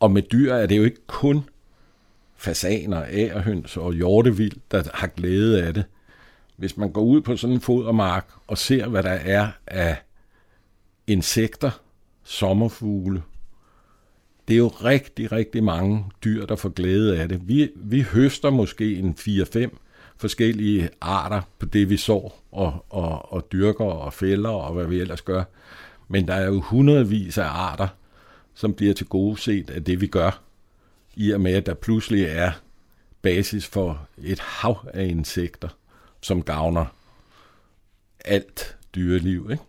Og 0.00 0.10
med 0.10 0.22
dyr 0.22 0.54
er 0.54 0.66
det 0.66 0.76
jo 0.76 0.84
ikke 0.84 1.06
kun 1.06 1.44
fasaner, 2.36 3.04
ærhøns 3.10 3.76
og 3.76 3.92
hjortevild, 3.92 4.52
der 4.70 4.82
har 4.94 5.06
glæde 5.06 5.62
af 5.62 5.74
det. 5.74 5.84
Hvis 6.56 6.76
man 6.76 6.92
går 6.92 7.02
ud 7.02 7.20
på 7.20 7.36
sådan 7.36 7.54
en 7.54 7.60
fodermark 7.60 8.28
og 8.46 8.58
ser, 8.58 8.88
hvad 8.88 9.02
der 9.02 9.10
er 9.10 9.48
af 9.66 9.96
insekter, 11.06 11.70
sommerfugle, 12.24 13.22
det 14.48 14.54
er 14.54 14.58
jo 14.58 14.68
rigtig, 14.68 15.32
rigtig 15.32 15.64
mange 15.64 16.04
dyr, 16.24 16.46
der 16.46 16.56
får 16.56 16.68
glæde 16.68 17.20
af 17.20 17.28
det. 17.28 17.48
Vi, 17.48 17.70
vi 17.76 18.00
høster 18.00 18.50
måske 18.50 18.96
en 18.96 19.16
4-5 19.18 19.78
forskellige 20.22 20.88
arter 21.00 21.42
på 21.58 21.66
det, 21.66 21.90
vi 21.90 21.96
sår 21.96 22.42
og, 22.52 22.86
og, 22.90 23.32
og 23.32 23.52
dyrker 23.52 23.84
og 23.84 24.12
fælder 24.12 24.50
og 24.50 24.74
hvad 24.74 24.86
vi 24.86 25.00
ellers 25.00 25.22
gør. 25.22 25.44
Men 26.08 26.28
der 26.28 26.34
er 26.34 26.46
jo 26.46 26.60
hundredvis 26.60 27.38
af 27.38 27.46
arter, 27.46 27.88
som 28.54 28.74
bliver 28.74 28.94
til 28.94 29.06
gode 29.06 29.38
set 29.38 29.70
af 29.70 29.84
det, 29.84 30.00
vi 30.00 30.06
gør, 30.06 30.42
i 31.14 31.30
og 31.30 31.40
med, 31.40 31.52
at 31.52 31.66
der 31.66 31.74
pludselig 31.74 32.24
er 32.24 32.52
basis 33.22 33.66
for 33.66 34.06
et 34.18 34.40
hav 34.40 34.88
af 34.94 35.04
insekter, 35.04 35.68
som 36.20 36.42
gavner 36.42 36.86
alt 38.24 38.76
dyreliv. 38.94 39.48
Ikke? 39.50 39.62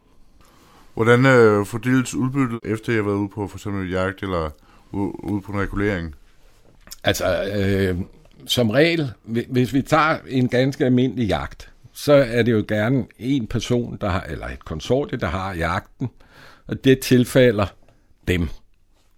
Hvordan 0.93 1.25
øh, 1.25 1.65
fordeles 1.65 2.15
udbyttet, 2.15 2.59
efter 2.63 2.93
jeg 2.93 3.03
har 3.03 3.09
været 3.09 3.17
ude 3.17 3.29
på 3.29 3.47
for 3.47 3.57
eksempel 3.57 3.89
jagt 3.89 4.23
eller 4.23 4.49
ude 4.91 5.41
på 5.41 5.51
en 5.51 5.59
regulering? 5.59 6.15
Altså, 7.03 7.43
øh, 7.55 7.99
som 8.45 8.69
regel, 8.69 9.11
hvis 9.49 9.73
vi 9.73 9.81
tager 9.81 10.17
en 10.27 10.49
ganske 10.49 10.85
almindelig 10.85 11.27
jagt, 11.27 11.69
så 11.93 12.13
er 12.13 12.43
det 12.43 12.51
jo 12.51 12.65
gerne 12.67 13.05
en 13.19 13.47
person, 13.47 13.97
der 14.01 14.09
har, 14.09 14.21
eller 14.21 14.47
et 14.47 14.65
konsortie, 14.65 15.19
der 15.19 15.27
har 15.27 15.53
jagten, 15.53 16.09
og 16.67 16.83
det 16.83 16.99
tilfalder 16.99 17.65
dem. 18.27 18.49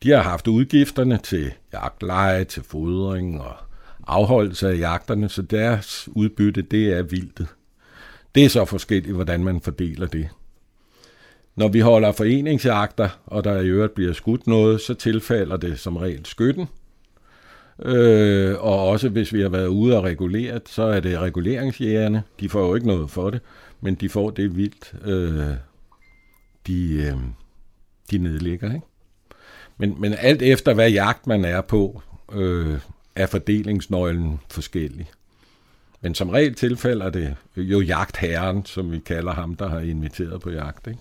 De 0.04 0.10
har 0.12 0.22
haft 0.22 0.48
udgifterne 0.48 1.18
til 1.18 1.54
jagtleje, 1.74 2.44
til 2.44 2.64
fodring 2.64 3.42
og 3.42 3.56
afholdelse 4.08 4.70
af 4.70 4.78
jagterne, 4.78 5.30
så 5.30 5.42
deres 5.42 6.10
udbytte, 6.12 6.62
det 6.62 6.94
er 6.94 7.02
vildt. 7.02 7.42
Det 8.36 8.46
er 8.46 8.50
så 8.50 8.66
forskelligt, 8.66 9.16
hvordan 9.16 9.44
man 9.44 9.62
fordeler 9.62 10.08
det. 10.08 10.30
Når 11.56 11.68
vi 11.68 11.80
holder 11.80 12.12
foreningsjagter, 12.12 13.10
og 13.26 13.44
der 13.44 13.62
i 13.62 13.68
øvrigt 13.68 13.96
bliver 13.96 14.14
skudt 14.14 14.48
noget, 14.48 14.82
så 14.82 14.94
tilfalder 14.94 15.58
det 15.58 15.80
som 15.80 15.98
regel 15.98 16.26
skytten. 16.26 16.68
Øh, 17.82 18.56
og 18.60 18.88
også 18.88 19.10
hvis 19.10 19.34
vi 19.34 19.42
har 19.42 19.50
været 19.50 19.68
ude 19.68 19.98
og 19.98 20.04
reguleret, 20.04 20.62
så 20.66 20.84
er 20.84 21.00
det 21.00 21.20
reguleringsjægerne. 21.20 22.24
De 22.40 22.50
får 22.50 22.68
jo 22.68 22.76
ikke 22.76 22.88
noget 22.88 23.10
for 23.10 23.30
det, 23.30 23.42
men 23.82 23.96
de 23.96 24.10
får 24.10 24.30
det 24.30 24.58
vildt, 24.58 24.94
øh, 25.06 25.56
de, 26.68 26.94
øh, 26.94 27.18
de 28.12 28.18
nedlægger. 28.18 28.74
Ikke? 28.74 28.86
Men, 29.78 30.02
men 30.02 30.14
alt 30.18 30.42
efter 30.42 30.74
hvad 30.74 30.92
jagt 30.92 31.28
man 31.28 31.46
er 31.46 31.62
på, 31.62 32.02
øh, 32.34 32.80
er 33.16 33.26
fordelingsnøglen 33.26 34.40
forskellig. 34.50 35.10
Men 36.02 36.16
som 36.16 36.30
regel 36.30 36.56
tilfælder 36.56 37.10
det 37.10 37.36
jo 37.58 37.82
jagtherren, 37.82 38.66
som 38.66 38.92
vi 38.92 39.00
kalder 39.00 39.34
ham, 39.34 39.56
der 39.56 39.70
har 39.70 39.80
inviteret 39.80 40.42
på 40.42 40.50
jagt. 40.50 40.88
Ikke? 40.88 41.00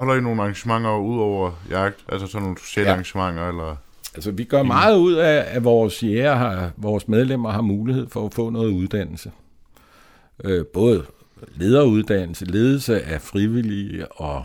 Holder 0.00 0.14
I 0.14 0.20
nogle 0.20 0.42
arrangementer 0.42 0.96
ud 0.96 1.18
over 1.18 1.50
jagt? 1.70 2.04
Altså 2.08 2.26
sådan 2.26 2.42
nogle 2.42 2.58
sociale 2.58 2.88
ja. 2.88 2.92
arrangementer? 2.92 3.48
Eller? 3.48 3.76
Altså, 4.14 4.30
vi 4.30 4.44
gør 4.44 4.62
meget 4.62 4.96
ud 4.96 5.12
af, 5.12 5.44
at 5.48 5.64
vores 5.64 6.02
jæger 6.02 6.34
har, 6.34 6.70
vores 6.76 7.08
medlemmer 7.08 7.50
har 7.50 7.60
mulighed 7.60 8.06
for 8.08 8.26
at 8.26 8.34
få 8.34 8.50
noget 8.50 8.70
uddannelse. 8.70 9.32
Øh, 10.44 10.66
både 10.66 11.04
lederuddannelse, 11.54 12.44
ledelse 12.44 13.02
af 13.02 13.20
frivillige 13.20 14.12
og 14.12 14.44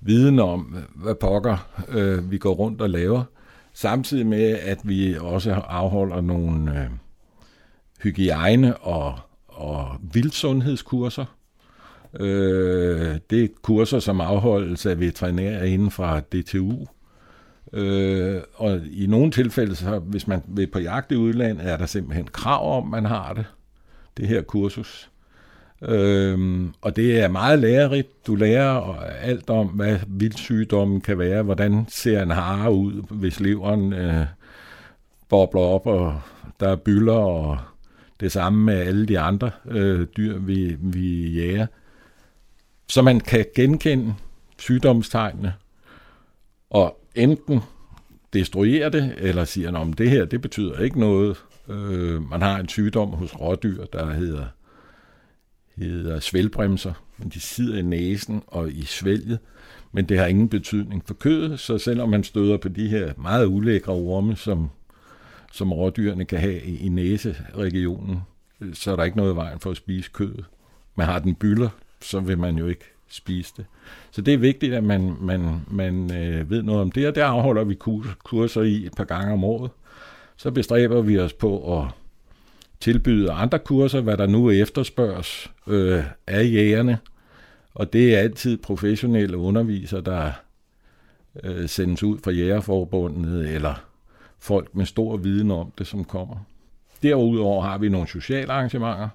viden 0.00 0.38
om, 0.38 0.76
hvad 0.94 1.14
pokker 1.14 1.68
øh, 1.88 2.30
vi 2.30 2.38
går 2.38 2.52
rundt 2.52 2.80
og 2.80 2.90
laver. 2.90 3.24
Samtidig 3.72 4.26
med, 4.26 4.58
at 4.62 4.78
vi 4.82 5.16
også 5.20 5.52
afholder 5.52 6.20
nogle 6.20 6.90
hygiejne 8.02 8.76
og, 8.76 9.18
og 9.48 9.96
vildsundhedskurser. 10.12 11.24
Øh, 12.20 13.16
det 13.30 13.44
er 13.44 13.48
kurser, 13.62 13.98
som 13.98 14.20
afholdes 14.20 14.86
af 14.86 15.00
veterinærer 15.00 15.64
inden 15.64 15.90
fra 15.90 16.20
DTU. 16.20 16.86
Øh, 17.72 18.40
og 18.54 18.80
i 18.90 19.06
nogle 19.06 19.30
tilfælde, 19.30 19.74
så, 19.76 19.98
hvis 19.98 20.26
man 20.26 20.42
vil 20.48 20.66
på 20.66 20.78
jagt 20.78 21.12
i 21.12 21.16
udlandet, 21.16 21.66
er 21.66 21.76
der 21.76 21.86
simpelthen 21.86 22.26
krav 22.26 22.78
om, 22.78 22.86
man 22.86 23.04
har 23.04 23.32
det, 23.32 23.44
det 24.16 24.28
her 24.28 24.42
kursus. 24.42 25.10
Øhm, 25.82 26.74
og 26.80 26.96
det 26.96 27.20
er 27.20 27.28
meget 27.28 27.58
lærerigt. 27.58 28.26
Du 28.26 28.34
lærer 28.34 29.00
alt 29.00 29.50
om, 29.50 29.66
hvad 29.66 29.98
vildsygdommen 30.06 31.00
kan 31.00 31.18
være, 31.18 31.42
hvordan 31.42 31.86
ser 31.88 32.22
en 32.22 32.30
hare 32.30 32.72
ud, 32.72 33.02
hvis 33.10 33.40
leveren 33.40 33.92
øh, 33.92 34.26
bobler 35.28 35.60
op, 35.60 35.86
og 35.86 36.20
der 36.60 36.68
er 36.68 36.76
byller, 36.76 37.12
og 37.12 37.58
det 38.20 38.32
samme 38.32 38.64
med 38.64 38.74
alle 38.74 39.06
de 39.06 39.18
andre 39.18 39.50
øh, 39.70 40.06
dyr, 40.16 40.38
vi, 40.38 40.76
vi 40.80 41.28
jager. 41.28 41.66
Så 42.88 43.02
man 43.02 43.20
kan 43.20 43.46
genkende 43.54 44.14
sygdomstegnene, 44.58 45.54
og 46.70 47.00
enten 47.14 47.60
destruere 48.32 48.90
det, 48.90 49.14
eller 49.18 49.44
siger, 49.44 49.78
at 49.78 49.98
det 49.98 50.10
her 50.10 50.24
det 50.24 50.40
betyder 50.40 50.80
ikke 50.80 51.00
noget. 51.00 51.36
Øh, 51.68 52.30
man 52.30 52.42
har 52.42 52.58
en 52.58 52.68
sygdom 52.68 53.08
hos 53.08 53.40
rådyr, 53.40 53.84
der 53.84 54.12
hedder 54.12 54.46
hedder 55.76 56.20
svælbremser, 56.20 56.92
men 57.18 57.28
de 57.28 57.40
sidder 57.40 57.78
i 57.78 57.82
næsen 57.82 58.42
og 58.46 58.70
i 58.70 58.84
svælget, 58.84 59.38
men 59.92 60.04
det 60.04 60.18
har 60.18 60.26
ingen 60.26 60.48
betydning 60.48 61.02
for 61.06 61.14
kødet, 61.14 61.60
så 61.60 61.78
selvom 61.78 62.08
man 62.08 62.24
støder 62.24 62.56
på 62.56 62.68
de 62.68 62.88
her 62.88 63.12
meget 63.16 63.46
ulækre 63.46 63.92
orme, 63.92 64.36
som, 64.36 64.70
som 65.52 65.72
rådyrene 65.72 66.24
kan 66.24 66.38
have 66.38 66.62
i, 66.62 66.76
i 66.76 66.88
næseregionen, 66.88 68.20
øh, 68.60 68.74
så 68.74 68.92
er 68.92 68.96
der 68.96 69.04
ikke 69.04 69.16
noget 69.16 69.32
i 69.32 69.36
vejen 69.36 69.60
for 69.60 69.70
at 69.70 69.76
spise 69.76 70.10
kødet. 70.12 70.44
Man 70.96 71.06
har 71.06 71.18
den 71.18 71.34
byller, 71.34 71.68
så 72.02 72.20
vil 72.20 72.38
man 72.38 72.58
jo 72.58 72.66
ikke 72.66 72.84
spise 73.08 73.54
det. 73.56 73.66
Så 74.10 74.22
det 74.22 74.34
er 74.34 74.38
vigtigt, 74.38 74.74
at 74.74 74.84
man, 74.84 75.16
man, 75.20 75.60
man 75.70 76.16
øh, 76.16 76.50
ved 76.50 76.62
noget 76.62 76.82
om 76.82 76.92
det, 76.92 77.08
og 77.08 77.14
der 77.14 77.24
afholder 77.24 77.64
vi 77.64 77.74
kurser 78.24 78.62
i 78.62 78.86
et 78.86 78.94
par 78.96 79.04
gange 79.04 79.32
om 79.32 79.44
året. 79.44 79.70
Så 80.36 80.50
bestræber 80.50 81.02
vi 81.02 81.18
os 81.18 81.32
på 81.32 81.80
at 81.80 81.88
tilbyde 82.80 83.32
andre 83.32 83.58
kurser, 83.58 84.00
hvad 84.00 84.16
der 84.16 84.26
nu 84.26 84.50
efterspørges 84.50 85.50
øh, 85.66 86.04
af 86.26 86.44
jægerne. 86.44 86.98
Og 87.74 87.92
det 87.92 88.14
er 88.14 88.18
altid 88.18 88.58
professionelle 88.58 89.36
undervisere, 89.36 90.00
der 90.00 90.32
øh, 91.44 91.68
sendes 91.68 92.02
ud 92.02 92.18
fra 92.24 92.30
Jægerforbundet, 92.30 93.54
eller 93.54 93.74
folk 94.38 94.74
med 94.74 94.86
stor 94.86 95.16
viden 95.16 95.50
om 95.50 95.72
det, 95.78 95.86
som 95.86 96.04
kommer. 96.04 96.36
Derudover 97.02 97.62
har 97.62 97.78
vi 97.78 97.88
nogle 97.88 98.08
sociale 98.08 98.52
arrangementer. 98.52 99.08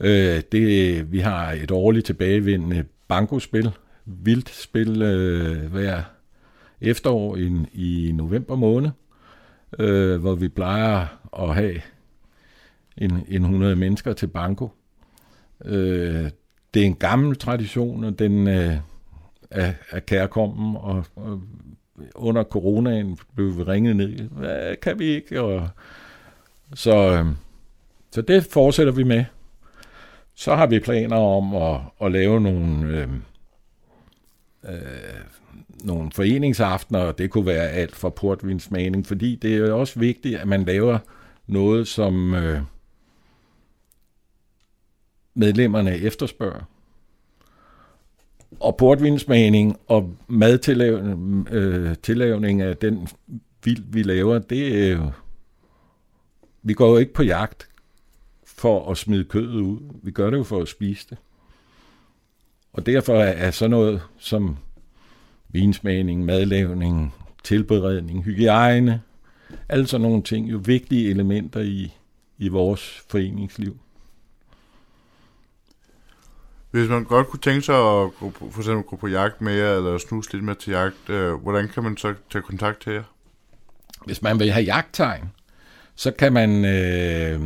Øh, 0.00 0.42
det, 0.52 1.12
vi 1.12 1.18
har 1.18 1.52
et 1.52 1.70
årligt 1.70 2.06
tilbagevendende 2.06 2.84
bankospil, 3.08 3.70
vildt 4.04 4.50
spil 4.50 5.02
øh, 5.02 5.72
hver 5.72 6.02
efterår 6.80 7.36
i, 7.36 7.52
i 7.72 8.12
november 8.12 8.56
måned, 8.56 8.90
øh, 9.78 10.20
hvor 10.20 10.34
vi 10.34 10.48
plejer 10.48 11.06
at 11.38 11.54
have 11.54 11.80
en, 12.96 13.24
en 13.28 13.42
100 13.42 13.76
mennesker 13.76 14.12
til 14.12 14.26
banko. 14.26 14.68
Øh, 15.64 16.30
det 16.74 16.82
er 16.82 16.86
en 16.86 16.94
gammel 16.94 17.36
tradition, 17.36 18.04
og 18.04 18.18
den 18.18 18.48
øh, 18.48 18.76
er, 19.50 19.72
er 19.90 20.00
kærkommen, 20.00 20.76
og, 20.76 21.04
og 21.16 21.40
under 22.14 22.44
coronaen 22.44 23.18
blev 23.34 23.58
vi 23.58 23.62
ringet 23.62 23.96
ned. 23.96 24.28
Hvad 24.28 24.76
kan 24.76 24.98
vi 24.98 25.04
ikke? 25.04 25.42
Og, 25.42 25.68
så, 26.74 27.12
øh, 27.12 27.26
så 28.10 28.22
det 28.22 28.44
fortsætter 28.44 28.92
vi 28.92 29.02
med. 29.02 29.24
Så 30.34 30.54
har 30.54 30.66
vi 30.66 30.80
planer 30.80 31.16
om 31.16 31.54
at, 31.54 31.80
at 32.00 32.12
lave 32.12 32.40
nogle, 32.40 32.88
øh, 32.88 33.08
øh, 34.64 35.20
nogle 35.84 36.10
foreningsaftener, 36.12 37.00
og 37.00 37.18
det 37.18 37.30
kunne 37.30 37.46
være 37.46 37.68
alt 37.68 37.96
fra 37.96 38.08
portvinsmagning, 38.08 39.06
fordi 39.06 39.36
det 39.36 39.56
er 39.56 39.72
også 39.72 39.98
vigtigt, 39.98 40.38
at 40.38 40.48
man 40.48 40.64
laver 40.64 40.98
noget, 41.46 41.88
som... 41.88 42.34
Øh, 42.34 42.60
medlemmerne 45.34 45.96
efterspørger. 45.96 46.62
Og 48.60 48.76
portvinsmagning 48.76 49.76
og 49.86 50.16
madtillavning 50.28 51.48
øh, 51.50 51.96
tillavning 52.02 52.62
af 52.62 52.76
den 52.76 53.08
vild, 53.64 53.82
vi 53.86 54.02
laver, 54.02 54.38
det 54.38 54.90
er 54.90 55.10
vi 56.62 56.74
går 56.74 56.88
jo 56.88 56.96
ikke 56.96 57.12
på 57.12 57.22
jagt 57.22 57.68
for 58.56 58.90
at 58.90 58.98
smide 58.98 59.24
kødet 59.24 59.60
ud. 59.60 59.78
Vi 60.02 60.10
gør 60.10 60.30
det 60.30 60.38
jo 60.38 60.44
for 60.44 60.62
at 60.62 60.68
spise 60.68 61.06
det. 61.10 61.18
Og 62.72 62.86
derfor 62.86 63.14
er 63.14 63.50
sådan 63.50 63.70
noget 63.70 64.02
som 64.18 64.56
vinsmagning, 65.48 66.24
madlavning, 66.24 67.14
tilberedning, 67.44 68.24
hygiejne, 68.24 69.02
alle 69.68 69.86
sådan 69.86 70.06
nogle 70.06 70.22
ting 70.22 70.50
jo 70.50 70.60
vigtige 70.64 71.10
elementer 71.10 71.60
i, 71.60 71.92
i 72.38 72.48
vores 72.48 73.04
foreningsliv. 73.08 73.78
Hvis 76.70 76.88
man 76.88 77.04
godt 77.04 77.28
kunne 77.28 77.40
tænke 77.40 77.62
sig 77.62 77.74
at 77.74 78.14
gå 78.20 78.30
på, 78.30 78.50
for 78.50 78.60
eksempel 78.60 78.84
gå 78.84 78.96
på 78.96 79.08
jagt 79.08 79.40
med 79.40 79.52
jer, 79.52 79.76
eller 79.76 79.98
snuse 79.98 80.32
lidt 80.32 80.44
med 80.44 80.54
til 80.54 80.70
jagt, 80.70 81.10
øh, 81.10 81.34
hvordan 81.34 81.68
kan 81.68 81.82
man 81.82 81.96
så 81.96 82.14
tage 82.30 82.42
kontakt 82.42 82.80
til 82.80 82.92
jer? 82.92 83.02
Hvis 84.06 84.22
man 84.22 84.38
vil 84.38 84.52
have 84.52 84.64
jagttegn, 84.64 85.32
så 85.94 86.10
kan 86.10 86.32
man 86.32 86.64
øh, 86.64 87.40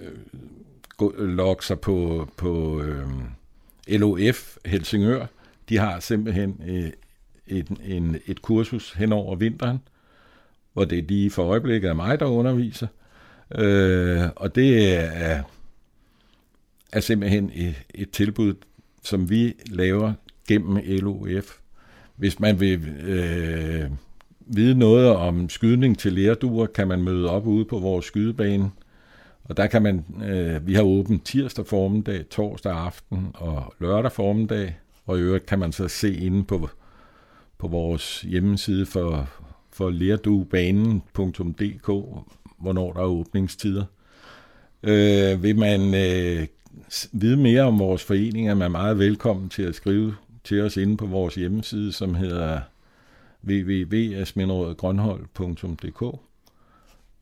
øh, 0.00 1.28
logge 1.28 1.64
sig 1.64 1.80
på, 1.80 2.28
på 2.36 2.82
øh, 2.82 3.06
LOF 3.88 4.56
Helsingør. 4.64 5.26
De 5.68 5.78
har 5.78 6.00
simpelthen 6.00 6.60
øh, 6.66 6.90
et, 7.46 7.68
en, 7.84 8.16
et 8.26 8.42
kursus 8.42 8.92
hen 8.92 9.12
over 9.12 9.36
vinteren, 9.36 9.78
hvor 10.72 10.84
det 10.84 10.98
er 10.98 11.02
lige 11.02 11.30
for 11.30 11.44
øjeblikket 11.44 11.88
er 11.90 11.94
mig, 11.94 12.20
der 12.20 12.26
underviser. 12.26 12.86
Øh, 13.54 14.28
og 14.36 14.54
det 14.54 14.94
er 14.94 15.42
er 16.92 17.00
simpelthen 17.00 17.50
et, 17.54 17.74
et 17.94 18.10
tilbud, 18.10 18.54
som 19.02 19.30
vi 19.30 19.54
laver 19.66 20.12
gennem 20.48 20.76
LOF. 20.84 21.58
Hvis 22.16 22.40
man 22.40 22.60
vil 22.60 22.88
øh, 22.88 23.90
vide 24.40 24.74
noget 24.74 25.08
om 25.08 25.48
skydning 25.48 25.98
til 25.98 26.12
lærduer, 26.12 26.66
kan 26.66 26.88
man 26.88 27.02
møde 27.02 27.30
op 27.30 27.46
ude 27.46 27.64
på 27.64 27.78
vores 27.78 28.06
skydebane. 28.06 28.70
Og 29.44 29.56
der 29.56 29.66
kan 29.66 29.82
man, 29.82 30.04
øh, 30.24 30.66
vi 30.66 30.74
har 30.74 30.82
åbent 30.82 31.24
tirsdag 31.24 31.66
formiddag, 31.66 32.28
torsdag 32.28 32.72
aften 32.72 33.28
og 33.34 33.74
lørdag 33.80 34.12
formiddag. 34.12 34.76
Og 35.06 35.18
i 35.18 35.20
øvrigt 35.20 35.46
kan 35.46 35.58
man 35.58 35.72
så 35.72 35.88
se 35.88 36.14
inde 36.14 36.44
på, 36.44 36.68
på 37.58 37.68
vores 37.68 38.20
hjemmeside 38.20 38.86
for, 38.86 39.28
for 39.72 39.90
lerduebanen.dk, 39.90 41.86
hvornår 42.58 42.92
der 42.92 43.00
er 43.00 43.04
åbningstider. 43.04 43.84
Øh, 44.82 45.42
vil 45.42 45.58
man 45.58 45.94
øh, 45.94 46.46
vide 47.12 47.36
mere 47.36 47.62
om 47.62 47.78
vores 47.78 48.04
forening, 48.04 48.48
er 48.48 48.54
man 48.54 48.70
meget 48.70 48.98
velkommen 48.98 49.48
til 49.48 49.62
at 49.62 49.74
skrive 49.74 50.14
til 50.44 50.62
os 50.62 50.76
inde 50.76 50.96
på 50.96 51.06
vores 51.06 51.34
hjemmeside, 51.34 51.92
som 51.92 52.14
hedder 52.14 52.60
www.asminderådgrønhold.dk 53.44 56.18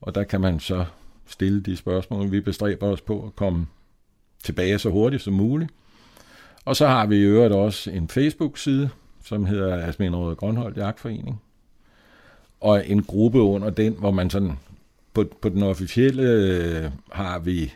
og 0.01 0.15
der 0.15 0.23
kan 0.23 0.41
man 0.41 0.59
så 0.59 0.85
stille 1.31 1.61
de 1.61 1.77
spørgsmål. 1.77 2.31
Vi 2.31 2.39
bestræber 2.39 2.87
os 2.87 3.01
på 3.01 3.25
at 3.25 3.35
komme 3.35 3.67
tilbage 4.43 4.79
så 4.79 4.89
hurtigt 4.89 5.21
som 5.21 5.33
muligt. 5.33 5.71
Og 6.65 6.75
så 6.75 6.87
har 6.87 7.05
vi 7.05 7.15
i 7.15 7.21
øvrigt 7.23 7.53
også 7.53 7.91
en 7.91 8.07
Facebook-side, 8.07 8.89
som 9.25 9.45
hedder 9.45 9.87
Asminrådet 9.87 10.37
Grønhold 10.37 10.77
Jagtforening. 10.77 11.41
Og 12.59 12.87
en 12.89 13.03
gruppe 13.03 13.39
under 13.39 13.69
den, 13.69 13.93
hvor 13.93 14.11
man 14.11 14.29
sådan 14.29 14.51
på, 15.13 15.25
på 15.41 15.49
den 15.49 15.63
officielle 15.63 16.23
øh, 16.23 16.91
har 17.11 17.39
vi 17.39 17.73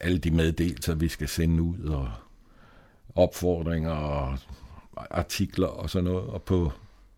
alle 0.00 0.18
de 0.18 0.30
meddelelser, 0.30 0.94
vi 0.94 1.08
skal 1.08 1.28
sende 1.28 1.62
ud, 1.62 1.84
og 1.88 2.10
opfordringer 3.14 3.90
og 3.90 4.38
artikler 5.10 5.66
og 5.66 5.90
sådan 5.90 6.04
noget. 6.04 6.26
Og 6.26 6.42
på, 6.42 6.72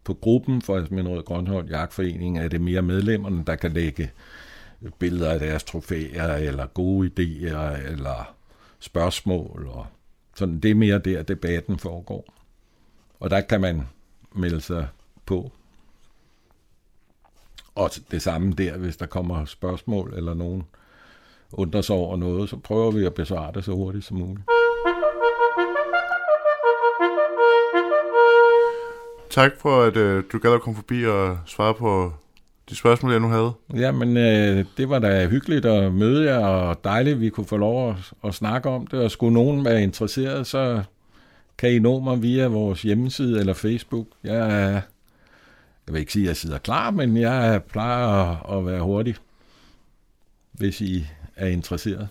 på 0.04 0.14
gruppen 0.14 0.62
for 0.62 0.76
Asminrød 0.76 1.22
Grønhold 1.22 1.68
Jagtforening 1.68 2.38
er 2.38 2.48
det 2.48 2.60
mere 2.60 2.82
medlemmerne, 2.82 3.44
der 3.46 3.56
kan 3.56 3.72
lægge 3.72 4.10
billeder 4.98 5.30
af 5.30 5.38
deres 5.38 5.64
trofæer, 5.64 6.34
eller 6.34 6.66
gode 6.66 7.10
idéer, 7.10 7.88
eller 7.90 8.34
spørgsmål. 8.78 9.68
Og 9.70 9.86
sådan, 10.36 10.60
det 10.60 10.70
er 10.70 10.74
mere 10.74 10.98
der, 10.98 11.22
debatten 11.22 11.78
foregår. 11.78 12.24
Og 13.20 13.30
der 13.30 13.40
kan 13.40 13.60
man 13.60 13.82
melde 14.34 14.60
sig 14.60 14.88
på. 15.26 15.52
Og 17.74 17.90
det 18.10 18.22
samme 18.22 18.52
der, 18.52 18.76
hvis 18.76 18.96
der 18.96 19.06
kommer 19.06 19.44
spørgsmål 19.44 20.14
eller 20.16 20.34
nogen 20.34 20.62
undrer 21.52 21.80
sig 21.80 21.96
over 21.96 22.16
noget, 22.16 22.50
så 22.50 22.56
prøver 22.56 22.90
vi 22.90 23.04
at 23.04 23.14
besvare 23.14 23.52
det 23.52 23.64
så 23.64 23.72
hurtigt 23.72 24.04
som 24.04 24.16
muligt. 24.16 24.46
Tak 29.30 29.52
for, 29.58 29.82
at 29.82 29.96
øh, 29.96 30.24
du 30.32 30.38
gad 30.38 30.52
at 30.52 30.60
komme 30.60 30.76
forbi 30.76 31.06
og 31.06 31.38
svare 31.46 31.74
på 31.74 32.12
de 32.70 32.76
spørgsmål, 32.76 33.12
jeg 33.12 33.20
nu 33.20 33.28
havde. 33.28 33.52
Jamen, 33.74 34.16
øh, 34.16 34.64
det 34.76 34.88
var 34.88 34.98
da 34.98 35.28
hyggeligt 35.28 35.66
at 35.66 35.94
møde 35.94 36.24
jer, 36.24 36.46
og 36.46 36.84
dejligt, 36.84 37.14
at 37.14 37.20
vi 37.20 37.28
kunne 37.28 37.46
få 37.46 37.56
lov 37.56 37.90
at, 37.90 37.96
at 38.24 38.34
snakke 38.34 38.68
om 38.68 38.86
det. 38.86 39.00
Og 39.00 39.10
skulle 39.10 39.34
nogen 39.34 39.64
være 39.64 39.82
interesseret, 39.82 40.46
så 40.46 40.82
kan 41.58 41.72
I 41.72 41.78
nå 41.78 42.00
mig 42.00 42.22
via 42.22 42.46
vores 42.46 42.82
hjemmeside 42.82 43.40
eller 43.40 43.54
Facebook. 43.54 44.06
Jeg 44.24 44.36
er, 44.36 44.80
jeg 45.86 45.94
vil 45.94 46.00
ikke 46.00 46.12
sige, 46.12 46.22
at 46.22 46.28
jeg 46.28 46.36
sidder 46.36 46.58
klar, 46.58 46.90
men 46.90 47.16
jeg 47.16 47.62
plejer 47.68 48.06
at, 48.06 48.58
at 48.58 48.66
være 48.66 48.80
hurtig, 48.80 49.14
hvis 50.52 50.80
I 50.80 51.06
er 51.36 51.46
interesseret. 51.46 52.08